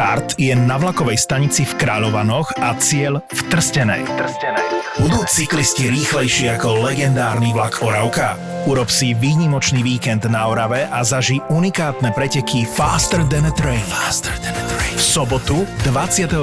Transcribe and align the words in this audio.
Štart 0.00 0.40
je 0.40 0.56
na 0.56 0.80
vlakovej 0.80 1.20
stanici 1.20 1.68
v 1.68 1.76
Kráľovanoch 1.76 2.56
a 2.56 2.72
cieľ 2.80 3.20
v 3.20 3.40
Trstenej. 3.52 4.08
Trstenej. 4.08 4.66
Budú 4.96 5.20
cyklisti 5.28 5.92
rýchlejší 5.92 6.56
ako 6.56 6.88
legendárny 6.88 7.52
vlak 7.52 7.84
Oravka? 7.84 8.40
Urob 8.64 8.88
si 8.88 9.12
výnimočný 9.12 9.84
víkend 9.84 10.24
na 10.24 10.48
Orave 10.48 10.88
a 10.88 11.04
zaži 11.04 11.44
unikátne 11.52 12.16
preteky 12.16 12.64
Faster 12.64 13.20
than 13.28 13.44
a 13.44 13.52
Train. 13.52 13.84
Faster 13.92 14.32
than 14.40 14.56
a 14.56 14.64
Train. 14.64 14.69
Sobotu 15.10 15.66
24. 15.82 16.38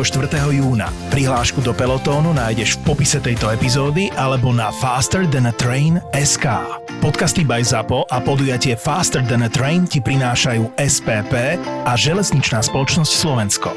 júna. 0.51 0.91
Prihlášku 1.07 1.63
do 1.63 1.71
pelotónu 1.71 2.35
nájdeš 2.35 2.75
v 2.75 2.91
popise 2.91 3.23
tejto 3.23 3.47
epizódy 3.47 4.11
alebo 4.19 4.51
na 4.51 4.75
Faster 4.75 5.23
than 5.23 5.47
a 5.47 5.55
Train 5.55 6.03
SK. 6.11 6.51
Podcasty 6.99 7.47
by 7.47 7.63
ZAPO 7.63 8.11
a 8.11 8.19
podujatie 8.19 8.75
Faster 8.75 9.23
than 9.23 9.47
a 9.47 9.49
Train 9.55 9.87
ti 9.87 10.03
prinášajú 10.03 10.75
SPP 10.75 11.63
a 11.63 11.95
Železničná 11.95 12.59
spoločnosť 12.59 13.07
Slovensko. 13.15 13.71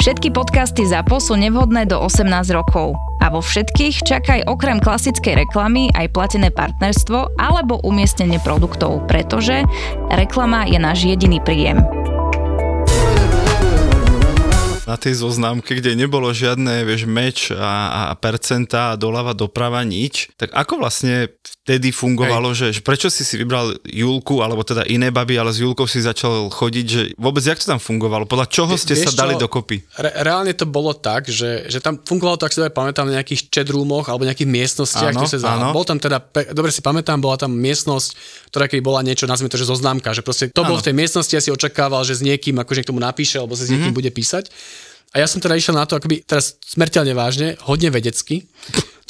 Všetky 0.00 0.32
podcasty 0.32 0.88
ZAPO 0.88 1.20
sú 1.20 1.36
nevhodné 1.36 1.84
do 1.84 2.00
18 2.00 2.24
rokov. 2.56 2.96
A 3.20 3.28
vo 3.28 3.44
všetkých 3.44 4.00
čakaj 4.00 4.48
okrem 4.48 4.80
klasickej 4.80 5.44
reklamy 5.44 5.92
aj 5.92 6.16
platené 6.16 6.48
partnerstvo 6.48 7.36
alebo 7.36 7.84
umiestnenie 7.84 8.40
produktov, 8.40 9.04
pretože 9.12 9.60
reklama 10.08 10.64
je 10.64 10.80
náš 10.80 11.04
jediný 11.04 11.36
príjem 11.44 11.84
na 14.86 14.94
tej 14.94 15.18
zoznamke, 15.18 15.74
kde 15.74 15.98
nebolo 15.98 16.30
žiadne, 16.30 16.86
vieš, 16.86 17.10
meč 17.10 17.50
a, 17.50 18.10
a 18.10 18.14
percentá 18.14 18.94
a 18.94 18.98
doľava 18.98 19.34
doprava 19.34 19.82
nič, 19.82 20.30
tak 20.38 20.54
ako 20.54 20.78
vlastne 20.78 21.34
vtedy 21.66 21.90
fungovalo, 21.90 22.54
že, 22.54 22.70
že 22.70 22.80
prečo 22.86 23.10
si 23.10 23.26
si 23.26 23.34
vybral 23.34 23.74
Julku, 23.82 24.38
alebo 24.38 24.62
teda 24.62 24.86
iné 24.86 25.10
baby, 25.10 25.34
ale 25.34 25.50
s 25.50 25.58
Julkou 25.58 25.90
si 25.90 25.98
začal 25.98 26.46
chodiť, 26.46 26.86
že 26.86 27.02
vôbec 27.18 27.42
jak 27.42 27.58
to 27.58 27.66
tam 27.66 27.82
fungovalo? 27.82 28.30
Podľa 28.30 28.46
čoho 28.46 28.78
ste 28.78 28.94
Vieš 28.94 29.10
sa 29.10 29.26
dali 29.26 29.34
čo, 29.34 29.50
dokopy? 29.50 29.82
Re, 29.98 30.22
reálne 30.22 30.54
to 30.54 30.70
bolo 30.70 30.94
tak, 30.94 31.26
že, 31.26 31.66
že 31.66 31.82
tam 31.82 31.98
fungovalo 31.98 32.38
to, 32.38 32.46
ak 32.46 32.54
si 32.54 32.62
to 32.62 32.70
pamätám, 32.70 33.10
na 33.10 33.18
nejakých 33.18 33.50
čedrúmoch 33.50 34.06
alebo 34.06 34.22
nejakých 34.22 34.46
miestnostiach, 34.46 35.10
áno, 35.18 35.26
sa 35.26 35.58
áno. 35.58 35.74
Bol 35.74 35.82
tam 35.82 35.98
teda, 35.98 36.22
dobre 36.54 36.70
si 36.70 36.78
pamätám, 36.78 37.18
bola 37.18 37.34
tam 37.34 37.50
miestnosť, 37.50 38.14
ktorá 38.56 38.72
keby 38.72 38.80
bola 38.80 39.04
niečo, 39.04 39.28
nazvime 39.28 39.52
to, 39.52 39.60
že 39.60 39.68
zoznámka, 39.68 40.16
že 40.16 40.24
proste 40.24 40.48
to 40.48 40.64
bol 40.64 40.80
v 40.80 40.88
tej 40.88 40.96
miestnosti 40.96 41.36
a 41.36 41.44
si 41.44 41.52
očakával, 41.52 42.08
že 42.08 42.16
s 42.16 42.24
niekým 42.24 42.56
akože 42.56 42.80
k 42.80 42.88
tomu 42.88 43.04
napíše 43.04 43.36
alebo 43.36 43.52
sa 43.52 43.68
s 43.68 43.70
niekým 43.70 43.92
mm-hmm. 43.92 44.00
bude 44.00 44.08
písať. 44.08 44.48
A 45.12 45.20
ja 45.20 45.28
som 45.28 45.44
teda 45.44 45.60
išiel 45.60 45.76
na 45.76 45.84
to, 45.84 46.00
akoby 46.00 46.24
teraz 46.24 46.56
smrteľne 46.64 47.12
vážne, 47.12 47.60
hodne 47.68 47.92
vedecky. 47.92 48.48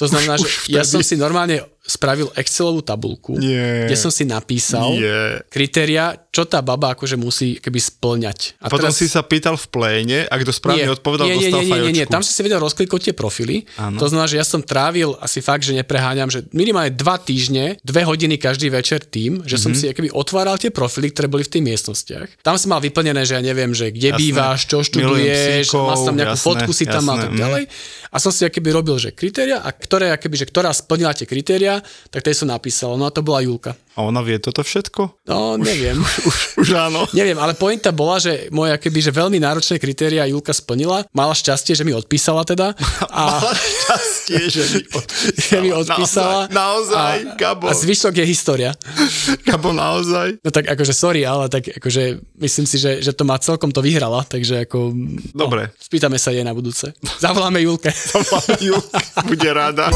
To 0.02 0.10
znamená, 0.10 0.34
že 0.34 0.50
ja 0.66 0.82
som 0.82 0.98
si 0.98 1.14
normálne 1.14 1.62
spravil 1.86 2.28
Excelovú 2.34 2.82
tabulku, 2.82 3.38
Nie. 3.38 3.86
kde 3.86 3.96
som 3.96 4.10
si 4.10 4.26
napísal 4.26 4.98
Nie. 4.98 5.46
kritéria, 5.46 6.18
čo 6.34 6.44
tá 6.44 6.58
baba 6.60 6.98
akože 6.98 7.14
musí 7.14 7.62
keby 7.62 7.78
splňať. 7.78 8.58
A 8.60 8.66
Potom 8.68 8.90
teraz... 8.90 8.98
si 8.98 9.06
sa 9.06 9.22
pýtal 9.22 9.54
v 9.54 9.66
pléne 9.70 10.18
a 10.26 10.34
kto 10.36 10.50
správne 10.50 10.82
nie, 10.82 10.92
odpovedal, 10.92 11.26
nie, 11.30 11.38
dostal 11.38 11.62
nie, 11.62 11.70
nie, 11.70 11.80
nie, 11.80 11.94
nie, 12.02 12.06
tam 12.10 12.26
si 12.26 12.34
si 12.34 12.42
vedel 12.42 12.58
rozkliknúť 12.58 13.10
tie 13.10 13.14
profily. 13.14 13.62
Ano. 13.78 13.96
To 14.02 14.10
znamená, 14.10 14.26
že 14.26 14.36
ja 14.36 14.44
som 14.44 14.60
trávil 14.60 15.14
asi 15.22 15.38
fakt, 15.38 15.62
že 15.62 15.72
nepreháňam, 15.78 16.28
že 16.28 16.44
minimálne 16.50 16.90
dva 16.90 17.16
týždne, 17.22 17.78
dve 17.86 18.02
hodiny 18.02 18.36
každý 18.36 18.68
večer 18.68 19.06
tým, 19.06 19.46
že 19.46 19.56
mm-hmm. 19.56 19.62
som 19.62 19.70
mhm. 19.72 19.78
si 19.78 19.84
akoby 19.94 20.08
otváral 20.10 20.58
tie 20.58 20.74
profily, 20.74 21.14
ktoré 21.14 21.30
boli 21.30 21.46
v 21.46 21.50
tých 21.54 21.64
miestnostiach. 21.64 22.42
Tam 22.42 22.58
som 22.58 22.74
mal 22.74 22.82
vyplnené, 22.82 23.22
že 23.22 23.38
ja 23.38 23.42
neviem, 23.42 23.70
že 23.70 23.94
kde 23.94 24.10
jasné. 24.12 24.20
bývaš, 24.20 24.60
čo 24.66 24.82
študuješ, 24.82 25.70
máš 25.70 26.02
tam 26.02 26.14
nejakú 26.18 26.36
jasné, 26.36 26.48
fotku 26.50 26.72
si 26.74 26.84
jasné, 26.84 26.94
tam 26.98 27.02
mal 27.06 27.16
tak 27.22 27.32
mhm. 27.32 27.40
ďalej. 27.40 27.64
A 28.10 28.16
som 28.18 28.32
si 28.32 28.42
akoby 28.48 28.68
robil, 28.72 28.96
že 28.96 29.10
kritéria 29.12 29.60
a 29.60 29.70
ktoré, 29.70 30.12
akoby, 30.12 30.36
že 30.40 30.46
ktorá 30.48 30.72
splnila 30.72 31.12
tie 31.12 31.28
kritéria, 31.28 31.75
tak 32.10 32.22
tej 32.22 32.34
som 32.36 32.48
napísal. 32.52 32.94
No 32.94 33.08
a 33.08 33.10
to 33.12 33.24
bola 33.24 33.40
Julka. 33.40 33.74
A 33.96 34.04
ona 34.04 34.20
vie 34.20 34.36
toto 34.36 34.60
všetko? 34.60 35.24
No, 35.24 35.56
neviem. 35.56 35.96
Už, 35.96 36.14
už, 36.28 36.36
už 36.60 36.68
áno. 36.76 37.08
neviem, 37.16 37.40
ale 37.40 37.56
pointa 37.56 37.88
bola, 37.96 38.20
že 38.20 38.52
moja 38.52 38.76
keby, 38.76 39.00
že 39.00 39.08
veľmi 39.08 39.40
náročné 39.40 39.80
kritéria 39.80 40.28
Julka 40.28 40.52
splnila. 40.52 41.08
Mala 41.16 41.32
šťastie, 41.32 41.72
že 41.72 41.80
mi 41.80 41.96
odpísala 41.96 42.44
teda. 42.44 42.76
A... 43.08 43.40
Mala 43.40 43.56
šťastie, 43.56 44.40
že 44.52 44.62
mi 44.68 44.80
odpísala. 44.92 45.40
že 45.40 45.56
mi 45.64 45.70
odpísala. 45.72 46.40
Naozaj, 46.52 46.52
naozaj 46.52 47.16
a, 47.16 47.34
Gabo. 47.40 47.64
A 47.68 47.72
zvyšok 47.72 48.14
je 48.20 48.24
história. 48.28 48.70
Gabo, 49.48 49.72
naozaj? 49.72 50.44
No 50.44 50.52
tak 50.52 50.68
akože 50.68 50.92
sorry, 50.92 51.24
ale 51.24 51.48
tak 51.48 51.64
akože 51.80 52.20
myslím 52.36 52.66
si, 52.68 52.76
že, 52.76 53.00
že 53.00 53.16
to 53.16 53.24
má 53.24 53.40
celkom 53.40 53.72
to 53.72 53.80
vyhrala, 53.80 54.28
takže 54.28 54.68
ako... 54.68 54.92
No, 55.32 55.48
Dobre. 55.48 55.72
No, 55.72 55.80
spýtame 55.80 56.20
sa 56.20 56.36
jej 56.36 56.44
na 56.44 56.52
budúce. 56.52 56.92
Zavoláme 57.16 57.64
Julke. 57.64 57.88
Zavoláme 57.88 58.60
Julke, 58.60 59.00
bude 59.24 59.50
rada. 59.56 59.88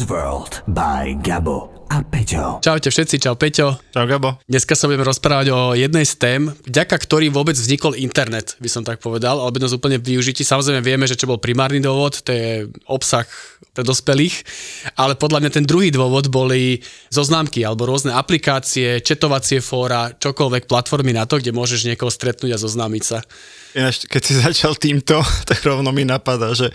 Buzzworld 0.00 0.64
by 0.64 1.20
Gabo 1.20 1.84
a 1.92 2.00
Peťo. 2.00 2.64
Čaute 2.64 2.88
všetci, 2.88 3.20
čau 3.20 3.36
Peťo. 3.36 3.76
Čau 3.92 4.08
Gabo. 4.08 4.40
Dneska 4.48 4.72
sa 4.72 4.88
budeme 4.88 5.04
rozprávať 5.04 5.52
o 5.52 5.76
jednej 5.76 6.08
z 6.08 6.16
tém, 6.16 6.40
vďaka 6.48 6.96
ktorým 6.96 7.28
vôbec 7.28 7.52
vznikol 7.52 7.92
internet, 8.00 8.56
by 8.64 8.68
som 8.72 8.80
tak 8.80 9.04
povedal, 9.04 9.36
alebo 9.36 9.60
nás 9.60 9.76
úplne 9.76 10.00
využití. 10.00 10.40
Samozrejme 10.40 10.80
vieme, 10.80 11.04
že 11.04 11.20
čo 11.20 11.28
bol 11.28 11.36
primárny 11.36 11.84
dôvod, 11.84 12.16
to 12.24 12.32
je 12.32 12.72
obsah 12.88 13.28
pre 13.76 13.84
dospelých, 13.84 14.40
ale 14.96 15.20
podľa 15.20 15.44
mňa 15.44 15.50
ten 15.52 15.68
druhý 15.68 15.92
dôvod 15.92 16.32
boli 16.32 16.80
zoznámky 17.12 17.60
alebo 17.60 17.84
rôzne 17.84 18.16
aplikácie, 18.16 19.04
četovacie 19.04 19.60
fóra, 19.60 20.16
čokoľvek 20.16 20.64
platformy 20.64 21.12
na 21.12 21.28
to, 21.28 21.36
kde 21.36 21.52
môžeš 21.52 21.84
niekoho 21.84 22.08
stretnúť 22.08 22.56
a 22.56 22.62
zoznámiť 22.62 23.04
sa. 23.04 23.20
Ináč, 23.76 24.08
keď 24.08 24.22
si 24.24 24.32
začal 24.48 24.80
týmto, 24.80 25.20
tak 25.44 25.60
rovno 25.60 25.92
mi 25.92 26.08
napadá, 26.08 26.56
že 26.56 26.72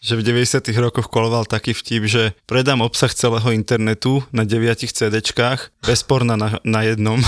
že 0.00 0.16
v 0.16 0.24
90 0.24 0.64
rokoch 0.80 1.12
koloval 1.12 1.44
taký 1.44 1.76
vtip, 1.76 2.08
že 2.08 2.32
predám 2.48 2.80
obsah 2.80 3.12
celého 3.12 3.52
internetu 3.52 4.24
na 4.32 4.48
9 4.48 4.88
CDčkách, 4.88 5.84
bezporna 5.84 6.40
na, 6.40 6.56
na 6.64 6.80
jednom. 6.88 7.20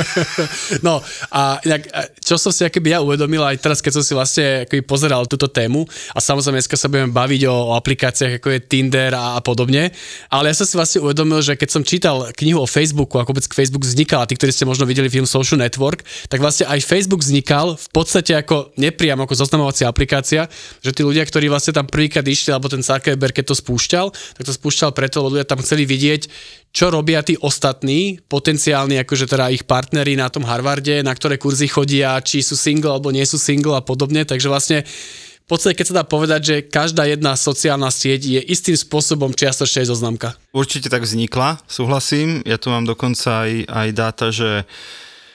no 0.86 1.00
a 1.32 1.56
inak, 1.64 1.88
čo 2.20 2.36
som 2.36 2.52
si 2.52 2.68
akoby 2.68 2.92
ja 2.92 3.00
uvedomil 3.00 3.40
aj 3.40 3.64
teraz, 3.64 3.80
keď 3.80 3.92
som 3.96 4.04
si 4.04 4.12
vlastne 4.12 4.68
akoby 4.68 4.84
pozeral 4.84 5.24
túto 5.24 5.48
tému 5.48 5.88
a 6.12 6.20
samozrejme 6.20 6.60
dneska 6.60 6.76
sa 6.76 6.92
budeme 6.92 7.16
baviť 7.16 7.48
o, 7.48 7.72
o 7.72 7.76
aplikáciách 7.80 8.44
ako 8.44 8.48
je 8.52 8.60
Tinder 8.68 9.16
a, 9.16 9.36
a 9.36 9.40
podobne, 9.40 9.88
ale 10.28 10.52
ja 10.52 10.54
som 10.54 10.68
si 10.68 10.76
vlastne 10.76 11.00
uvedomil, 11.00 11.40
že 11.40 11.56
keď 11.56 11.68
som 11.72 11.80
čítal 11.80 12.28
knihu 12.36 12.60
o 12.60 12.68
Facebooku, 12.68 13.16
ako 13.16 13.32
vôbec 13.32 13.48
Facebook 13.48 13.88
vznikal, 13.88 14.20
a 14.20 14.28
tí, 14.28 14.36
ktorí 14.36 14.52
ste 14.52 14.68
možno 14.68 14.84
videli 14.84 15.08
film 15.08 15.24
Social 15.24 15.56
Network, 15.56 16.04
tak 16.28 16.44
vlastne 16.44 16.68
aj 16.68 16.84
Facebook 16.84 17.24
vznikal 17.24 17.80
v 17.80 17.88
podstate 17.88 18.36
ako 18.36 18.76
nepriamo 18.76 19.24
ako 19.24 19.32
zoznamovacia 19.32 19.88
aplikácia, 19.88 20.44
že 20.84 20.92
tí 20.92 21.00
ľudia, 21.00 21.24
ktorí 21.24 21.48
vlastne 21.48 21.72
tam 21.72 21.85
prvýkrát 21.88 22.26
išli, 22.26 22.52
alebo 22.52 22.68
ten 22.68 22.82
Zuckerberg, 22.84 23.32
keď 23.32 23.54
to 23.54 23.56
spúšťal, 23.56 24.06
tak 24.10 24.44
to 24.44 24.52
spúšťal 24.52 24.90
preto, 24.92 25.22
lebo 25.22 25.38
ľudia 25.38 25.48
tam 25.48 25.62
chceli 25.62 25.88
vidieť, 25.88 26.28
čo 26.74 26.92
robia 26.92 27.24
tí 27.24 27.40
ostatní, 27.40 28.20
potenciálni 28.28 29.00
akože 29.00 29.30
teda 29.30 29.48
ich 29.54 29.64
partneri 29.64 30.18
na 30.18 30.28
tom 30.28 30.44
Harvarde, 30.44 31.00
na 31.00 31.14
ktoré 31.16 31.40
kurzy 31.40 31.70
chodia, 31.70 32.20
či 32.20 32.44
sú 32.44 32.52
single 32.52 32.92
alebo 32.98 33.08
nie 33.14 33.24
sú 33.24 33.40
single 33.40 33.78
a 33.78 33.82
podobne, 33.82 34.28
takže 34.28 34.52
vlastne 34.52 34.84
v 35.46 35.54
podstate, 35.54 35.78
keď 35.78 35.86
sa 35.86 35.98
dá 36.02 36.04
povedať, 36.04 36.40
že 36.42 36.56
každá 36.66 37.06
jedna 37.06 37.38
sociálna 37.38 37.86
sieť 37.94 38.26
je 38.26 38.40
istým 38.50 38.74
spôsobom 38.74 39.30
čiastočne 39.30 39.86
aj 39.86 39.90
zoznamka. 39.94 40.28
Určite 40.50 40.90
tak 40.90 41.06
vznikla, 41.06 41.62
súhlasím. 41.70 42.42
Ja 42.42 42.58
tu 42.58 42.74
mám 42.74 42.82
dokonca 42.82 43.46
aj, 43.46 43.70
aj 43.70 43.88
dáta, 43.94 44.34
že 44.34 44.66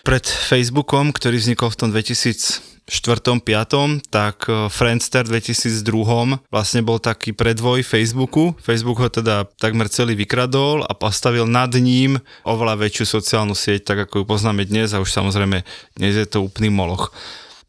pred 0.03 0.27
Facebookom, 0.27 1.15
ktorý 1.15 1.39
vznikol 1.39 1.71
v 1.71 1.79
tom 1.79 1.89
2000 1.95 2.70
4., 2.89 3.39
5., 3.39 4.11
tak 4.11 4.45
e, 4.51 4.67
Friendster 4.67 5.23
2002 5.23 6.43
vlastne 6.51 6.81
bol 6.83 6.99
taký 6.99 7.31
predvoj 7.31 7.87
Facebooku. 7.87 8.51
Facebook 8.59 8.99
ho 8.99 9.07
teda 9.07 9.47
takmer 9.57 9.87
celý 9.87 10.19
vykradol 10.19 10.83
a 10.83 10.91
postavil 10.91 11.47
nad 11.47 11.71
ním 11.79 12.19
oveľa 12.43 12.83
väčšiu 12.83 13.05
sociálnu 13.07 13.55
sieť, 13.55 13.95
tak 13.95 13.97
ako 14.09 14.21
ju 14.21 14.25
poznáme 14.27 14.67
dnes 14.67 14.91
a 14.91 14.99
už 14.99 15.07
samozrejme 15.07 15.63
dnes 15.95 16.13
je 16.19 16.27
to 16.27 16.43
úplný 16.43 16.67
moloch. 16.67 17.15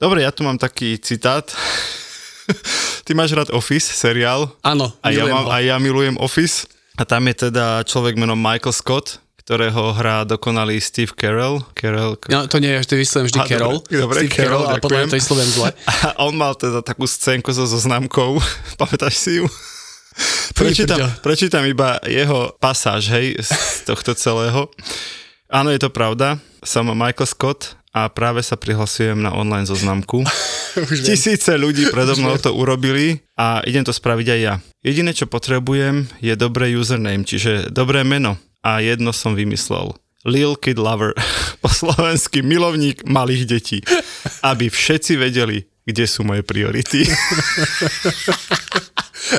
Dobre, 0.02 0.26
ja 0.26 0.34
tu 0.34 0.42
mám 0.42 0.58
taký 0.58 0.98
citát. 0.98 1.46
Ty 3.06 3.10
máš 3.14 3.38
rád 3.38 3.54
Office, 3.54 3.94
seriál? 3.94 4.50
Áno, 4.66 4.90
a 4.98 5.14
ja, 5.14 5.30
mám, 5.30 5.46
a 5.46 5.62
ja 5.62 5.78
milujem 5.78 6.18
Office. 6.18 6.66
A 6.98 7.06
tam 7.06 7.24
je 7.30 7.48
teda 7.48 7.80
človek 7.88 8.18
menom 8.20 8.36
Michael 8.36 8.74
Scott, 8.74 9.21
ktorého 9.42 9.90
hrá 9.98 10.22
dokonalý 10.22 10.78
Steve 10.78 11.10
Carell. 11.18 11.66
Carell 11.74 12.14
no, 12.30 12.46
to 12.46 12.62
nie 12.62 12.78
je, 12.78 12.86
vždy 12.86 12.94
vyslovujem 13.02 13.26
vždy 13.26 13.40
Carroll. 13.50 13.78
Dobre, 13.82 13.98
dobre 13.98 14.18
Steve 14.22 14.34
Carroll, 14.38 14.64
ale 14.70 14.78
podľa 14.78 15.10
to 15.10 15.18
vyslovujem 15.18 15.50
zle. 15.50 15.68
A 16.06 16.08
on 16.22 16.34
mal 16.38 16.54
teda 16.54 16.78
takú 16.80 17.10
scénku 17.10 17.50
so 17.50 17.66
zoznámkou, 17.66 18.38
pamätáš 18.80 19.18
si 19.18 19.42
ju? 19.42 19.46
Prečítam, 20.54 21.00
prečítam 21.24 21.64
iba 21.66 21.98
jeho 22.06 22.54
pasáž, 22.60 23.10
hej, 23.10 23.40
z 23.42 23.82
tohto 23.88 24.14
celého. 24.14 24.70
Áno, 25.50 25.72
je 25.72 25.80
to 25.80 25.90
pravda. 25.90 26.38
Som 26.62 26.92
Michael 26.94 27.26
Scott 27.26 27.74
a 27.96 28.06
práve 28.12 28.44
sa 28.44 28.54
prihlasujem 28.54 29.18
na 29.18 29.34
online 29.34 29.66
zoznamku. 29.66 30.22
Tisíce 31.08 31.58
ľudí 31.58 31.90
predo 31.90 32.14
mnou 32.14 32.38
to 32.38 32.54
urobili 32.54 33.24
a 33.34 33.60
idem 33.66 33.82
to 33.82 33.92
spraviť 33.92 34.26
aj 34.32 34.40
ja. 34.40 34.54
Jediné, 34.84 35.12
čo 35.16 35.26
potrebujem, 35.26 36.06
je 36.22 36.32
dobré 36.36 36.72
username, 36.72 37.26
čiže 37.26 37.72
dobré 37.72 38.06
meno 38.06 38.38
a 38.62 38.78
jedno 38.80 39.10
som 39.10 39.34
vymyslel. 39.34 39.92
Lil 40.22 40.54
Kid 40.54 40.78
Lover, 40.78 41.12
po 41.62 41.68
slovensky 41.68 42.46
milovník 42.46 43.02
malých 43.06 43.44
detí, 43.46 43.78
aby 44.46 44.70
všetci 44.70 45.18
vedeli, 45.18 45.66
kde 45.82 46.04
sú 46.06 46.22
moje 46.22 46.46
priority. 46.46 47.02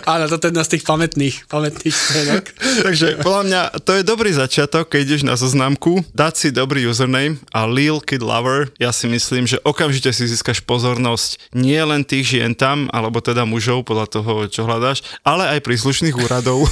Áno, 0.07 0.31
toto 0.31 0.47
je 0.47 0.49
jedna 0.55 0.63
z 0.63 0.71
tých 0.77 0.83
pamätných, 0.87 1.35
pamätných 1.51 1.95
scénok. 1.95 2.43
Takže 2.87 3.07
podľa 3.19 3.43
mňa 3.47 3.61
to 3.83 3.91
je 3.99 4.03
dobrý 4.07 4.31
začiatok, 4.31 4.87
keď 4.87 4.99
ideš 5.03 5.23
na 5.27 5.35
zoznamku, 5.35 6.07
dať 6.15 6.33
si 6.39 6.47
dobrý 6.55 6.87
username 6.87 7.39
a 7.51 7.67
Lil 7.67 7.99
Kid 7.99 8.23
Lover, 8.23 8.71
ja 8.79 8.95
si 8.95 9.11
myslím, 9.11 9.43
že 9.43 9.59
okamžite 9.67 10.15
si 10.15 10.23
získaš 10.25 10.63
pozornosť 10.63 11.51
nie 11.51 11.79
len 11.83 12.07
tých 12.07 12.37
žien 12.37 12.55
tam, 12.55 12.87
alebo 12.95 13.19
teda 13.19 13.43
mužov 13.43 13.83
podľa 13.83 14.07
toho, 14.07 14.31
čo 14.47 14.63
hľadáš, 14.63 15.03
ale 15.27 15.57
aj 15.57 15.65
príslušných 15.65 16.15
úradov. 16.15 16.63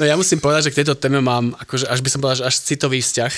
No 0.00 0.08
ja 0.08 0.16
musím 0.16 0.40
povedať, 0.40 0.70
že 0.70 0.72
k 0.72 0.78
tejto 0.80 0.96
téme 0.96 1.20
mám, 1.20 1.52
akože 1.60 1.84
až 1.84 2.00
by 2.00 2.08
som 2.08 2.20
povedal, 2.24 2.40
že 2.40 2.48
až 2.48 2.56
citový 2.64 3.04
vzťah. 3.04 3.32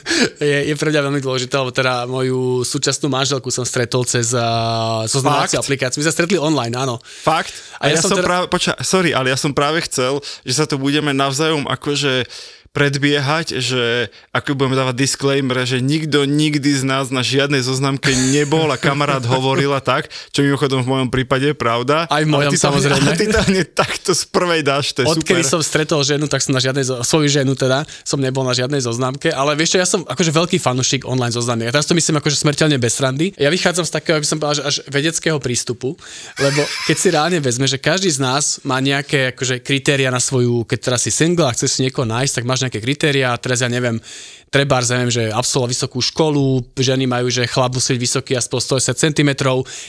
je, 0.42 0.58
je 0.68 0.74
pre 0.74 0.88
mňa 0.90 1.02
veľmi 1.08 1.20
dôležité, 1.22 1.54
lebo 1.58 1.72
teda 1.72 2.04
moju 2.04 2.66
súčasnú 2.66 3.08
manželku 3.12 3.48
som 3.52 3.64
stretol 3.64 4.04
cez 4.04 4.32
uh, 4.34 5.04
zoznamovaciu 5.04 5.60
aplikáciu. 5.60 6.00
My 6.00 6.06
sa 6.08 6.14
stretli 6.14 6.36
online, 6.40 6.74
áno. 6.74 7.00
Fakt? 7.02 7.52
A, 7.80 7.88
a 7.88 7.92
ja, 7.92 7.96
ja 7.96 8.02
som, 8.02 8.12
som 8.12 8.18
teda... 8.20 8.28
práve, 8.28 8.44
poča, 8.50 8.72
sorry, 8.84 9.16
ale 9.16 9.32
ja 9.32 9.38
som 9.38 9.56
práve 9.56 9.84
chcel, 9.86 10.20
že 10.42 10.54
sa 10.56 10.64
tu 10.64 10.76
budeme 10.76 11.14
navzájom 11.14 11.66
akože 11.66 12.28
predbiehať, 12.72 13.58
že 13.58 14.12
ako 14.30 14.54
budeme 14.54 14.76
dávať 14.78 14.96
disclaimer, 14.96 15.64
že 15.64 15.82
nikto 15.82 16.28
nikdy 16.28 16.70
z 16.76 16.84
nás 16.84 17.10
na 17.10 17.24
žiadnej 17.24 17.64
zoznamke 17.64 18.12
nebol 18.32 18.68
a 18.70 18.78
kamarát 18.78 19.24
hovoril 19.24 19.72
a 19.74 19.82
tak, 19.82 20.12
čo 20.30 20.44
mimochodom 20.44 20.84
v 20.84 20.88
mojom 20.88 21.08
prípade 21.08 21.50
je 21.50 21.56
pravda. 21.56 22.06
Aj 22.06 22.22
v 22.22 22.30
mojom, 22.30 22.52
samozrejme. 22.54 23.08
A 23.08 23.16
ty 23.20 23.26
hneď 23.26 23.74
takto 23.74 24.12
z 24.14 24.22
prvej 24.28 24.62
dáš, 24.62 24.94
to 24.94 25.02
je 25.02 25.06
Odkedy 25.10 25.42
super. 25.42 25.52
som 25.58 25.60
stretol 25.64 26.00
ženu, 26.04 26.30
tak 26.30 26.44
som 26.44 26.52
na 26.54 26.62
žiadnej, 26.62 26.84
svoju 26.84 27.28
ženu 27.28 27.56
teda, 27.58 27.82
som 28.04 28.20
nebol 28.20 28.44
na 28.46 28.54
žiadnej 28.54 28.84
zoznamke, 28.84 29.32
ale 29.32 29.58
vieš 29.58 29.74
čo, 29.74 29.78
ja 29.82 29.88
som 29.88 30.04
akože 30.04 30.30
veľký 30.30 30.58
fanúšik 30.62 31.02
online 31.08 31.34
zoznamiek. 31.34 31.68
A 31.68 31.74
teraz 31.74 31.88
to 31.88 31.96
myslím 31.96 32.20
akože 32.20 32.36
smrteľne 32.38 32.78
bez 32.78 33.00
randy. 33.02 33.34
Ja 33.40 33.50
vychádzam 33.50 33.84
z 33.88 33.92
takého, 33.92 34.20
aby 34.20 34.26
som 34.28 34.38
povedal, 34.38 34.68
až 34.68 34.84
vedeckého 34.86 35.38
prístupu, 35.42 35.96
lebo 36.38 36.60
keď 36.86 36.96
si 36.96 37.08
reálne 37.10 37.38
vezme, 37.42 37.66
že 37.66 37.80
každý 37.80 38.12
z 38.12 38.20
nás 38.22 38.62
má 38.62 38.78
nejaké 38.78 39.34
akože 39.34 39.64
kritéria 39.64 40.12
na 40.12 40.22
svoju, 40.22 40.62
keď 40.68 40.78
teraz 40.78 41.00
si 41.06 41.10
single 41.10 41.48
a 41.48 41.54
chce 41.54 41.66
si 41.66 41.78
niekoho 41.86 42.04
nájsť, 42.04 42.42
tak 42.42 42.44
máš 42.44 42.57
nejaké 42.64 42.82
kritériá, 42.82 43.36
teraz 43.38 43.62
ja 43.62 43.68
neviem, 43.70 44.00
treba, 44.48 44.80
neviem, 44.84 45.12
že 45.12 45.22
absolvoval 45.32 45.72
vysokú 45.72 45.98
školu, 46.00 46.74
ženy 46.76 47.04
majú, 47.04 47.28
že 47.28 47.48
chlap 47.48 47.76
musí 47.76 47.96
byť 47.96 48.00
vysoký 48.00 48.32
aspoň 48.36 48.80
110 48.80 49.04
cm, 49.08 49.30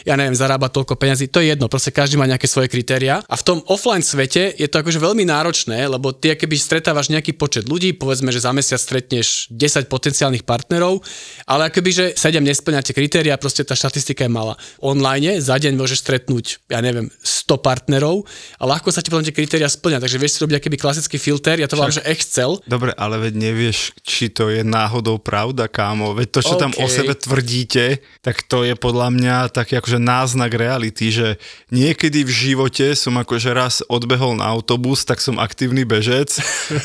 ja 0.03 0.15
neviem, 0.19 0.35
zarába 0.35 0.67
toľko 0.71 0.95
peňazí, 0.99 1.31
to 1.31 1.39
je 1.39 1.55
jedno, 1.55 1.71
proste 1.71 1.91
každý 1.91 2.19
má 2.19 2.27
nejaké 2.27 2.45
svoje 2.47 2.67
kritéria. 2.67 3.23
A 3.25 3.35
v 3.39 3.43
tom 3.43 3.59
offline 3.71 4.03
svete 4.03 4.53
je 4.55 4.67
to 4.67 4.83
akože 4.83 4.99
veľmi 4.99 5.23
náročné, 5.27 5.87
lebo 5.87 6.11
ty 6.11 6.35
keby 6.35 6.55
stretávaš 6.59 7.09
nejaký 7.09 7.33
počet 7.35 7.65
ľudí, 7.65 7.95
povedzme, 7.95 8.29
že 8.29 8.43
za 8.43 8.51
mesiac 8.53 8.77
stretneš 8.77 9.49
10 9.49 9.89
potenciálnych 9.89 10.43
partnerov, 10.45 11.01
ale 11.49 11.71
akoby, 11.71 11.89
že 11.89 12.05
7 12.13 12.43
nesplňate 12.43 12.91
kritéria, 12.93 13.39
proste 13.39 13.65
tá 13.65 13.73
štatistika 13.73 14.27
je 14.27 14.31
malá. 14.31 14.53
Online 14.83 15.41
za 15.41 15.57
deň 15.57 15.73
môžeš 15.73 16.05
stretnúť, 16.05 16.69
ja 16.69 16.83
neviem, 16.83 17.09
100 17.23 17.57
partnerov 17.63 18.27
a 18.59 18.63
ľahko 18.67 18.93
sa 18.93 19.01
ti 19.01 19.09
potom 19.09 19.25
tie 19.25 19.33
kritéria 19.33 19.71
splňa, 19.71 20.03
takže 20.03 20.19
vieš 20.21 20.37
si 20.37 20.43
robiť 20.45 20.55
akýby 20.59 20.77
klasický 20.77 21.17
filter, 21.17 21.57
ja 21.57 21.67
to 21.69 21.79
volám, 21.79 21.95
že 21.95 22.05
Excel. 22.05 22.61
Dobre, 22.69 22.93
ale 22.93 23.17
veď 23.17 23.33
nevieš, 23.39 23.97
či 24.05 24.29
to 24.29 24.48
je 24.49 24.61
náhodou 24.65 25.21
pravda, 25.21 25.69
kámo. 25.69 26.13
Veď 26.17 26.27
to, 26.29 26.41
čo 26.45 26.55
okay. 26.57 26.61
tam 26.65 26.71
o 26.77 26.85
sebe 26.89 27.13
tvrdíte, 27.15 28.01
tak 28.21 28.45
to 28.45 28.65
je 28.65 28.73
podľa 28.73 29.09
mňa 29.13 29.35
taký 29.53 29.77
akože 29.77 29.99
náznak 30.01 30.51
reality, 30.53 31.13
že 31.13 31.27
niekedy 31.69 32.25
v 32.25 32.31
živote 32.31 32.93
som 32.97 33.17
akože 33.17 33.49
raz 33.53 33.81
odbehol 33.87 34.37
na 34.37 34.49
autobus, 34.49 35.05
tak 35.05 35.21
som 35.21 35.39
aktívny 35.39 35.85
bežec 35.85 36.35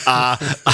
a, 0.08 0.36
a 0.68 0.72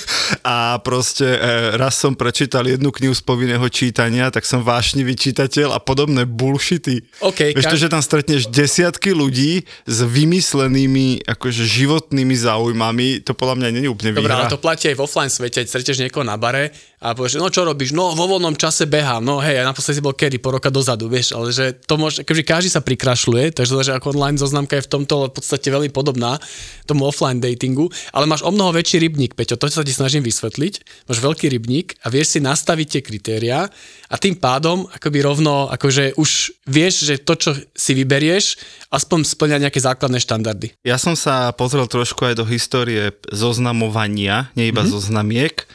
a 0.46 0.78
proste 0.80 1.26
e, 1.26 1.38
raz 1.76 1.98
som 1.98 2.16
prečítal 2.16 2.66
jednu 2.66 2.90
knihu 2.90 3.14
z 3.14 3.22
povinného 3.22 3.64
čítania, 3.68 4.32
tak 4.32 4.44
som 4.44 4.64
vášnivý 4.64 5.14
čitateľ 5.16 5.76
a 5.76 5.78
podobné 5.80 6.24
bullshity. 6.26 7.04
Okay, 7.20 7.52
Vieš 7.52 7.66
ka- 7.66 7.72
to, 7.72 7.78
že 7.78 7.88
tam 7.92 8.02
stretneš 8.02 8.48
desiatky 8.48 9.14
ľudí 9.14 9.64
s 9.86 9.98
vymyslenými 10.02 11.26
akože 11.28 11.64
životnými 11.64 12.34
záujmami, 12.36 13.22
to 13.24 13.32
podľa 13.36 13.54
mňa 13.62 13.68
není 13.74 13.88
úplne 13.88 14.14
Dobre, 14.16 14.32
ale 14.32 14.52
to 14.52 14.60
platí 14.60 14.92
aj 14.92 14.96
v 14.98 15.02
offline 15.02 15.32
svete, 15.32 15.64
stretneš 15.64 16.02
niekoho 16.02 16.26
na 16.26 16.36
bare 16.36 16.72
a 17.02 17.18
povieš, 17.18 17.42
no 17.42 17.50
čo 17.50 17.66
robíš, 17.66 17.90
no 17.90 18.14
vo 18.14 18.30
voľnom 18.30 18.54
čase 18.54 18.86
behám, 18.86 19.26
no 19.26 19.42
hej, 19.42 19.58
ja 19.58 19.66
naposledy 19.66 19.98
si 19.98 20.06
bol 20.06 20.14
kedy, 20.14 20.38
po 20.38 20.54
roka 20.54 20.70
dozadu, 20.70 21.10
vieš, 21.10 21.34
ale 21.34 21.50
že 21.50 21.74
to 21.74 21.98
môže, 21.98 22.22
keďže 22.22 22.44
každý 22.46 22.70
sa 22.70 22.78
prikrašľuje, 22.78 23.58
takže 23.58 23.74
že 23.82 23.98
ako 23.98 24.14
online 24.14 24.38
zoznamka 24.38 24.78
je 24.78 24.86
v 24.86 24.90
tomto 24.94 25.26
v 25.26 25.34
podstate 25.34 25.66
veľmi 25.66 25.90
podobná 25.90 26.38
tomu 26.86 27.10
offline 27.10 27.42
datingu, 27.42 27.90
ale 28.14 28.30
máš 28.30 28.46
o 28.46 28.54
mnoho 28.54 28.70
väčší 28.70 29.02
rybník, 29.02 29.34
Peťo, 29.34 29.58
to 29.58 29.66
sa 29.66 29.82
ti 29.82 29.90
snažím 29.90 30.22
vysvetliť, 30.22 31.04
máš 31.10 31.18
veľký 31.18 31.50
rybník 31.50 31.98
a 32.06 32.14
vieš 32.14 32.38
si 32.38 32.38
nastaviť 32.38 32.86
tie 32.86 33.02
kritériá 33.02 33.66
a 34.06 34.14
tým 34.14 34.38
pádom 34.38 34.86
akoby 34.86 35.26
rovno, 35.26 35.66
akože 35.74 36.14
už 36.14 36.30
vieš, 36.70 37.10
že 37.10 37.18
to, 37.18 37.34
čo 37.34 37.50
si 37.74 37.98
vyberieš, 37.98 38.62
aspoň 38.94 39.26
splňa 39.26 39.66
nejaké 39.66 39.82
základné 39.82 40.22
štandardy. 40.22 40.70
Ja 40.86 41.02
som 41.02 41.18
sa 41.18 41.50
pozrel 41.50 41.90
trošku 41.90 42.30
aj 42.30 42.38
do 42.38 42.46
histórie 42.46 43.10
zoznamovania, 43.26 44.54
nie 44.54 44.70
iba 44.70 44.86
mm-hmm. 44.86 44.94
zoznamiek 44.94 45.66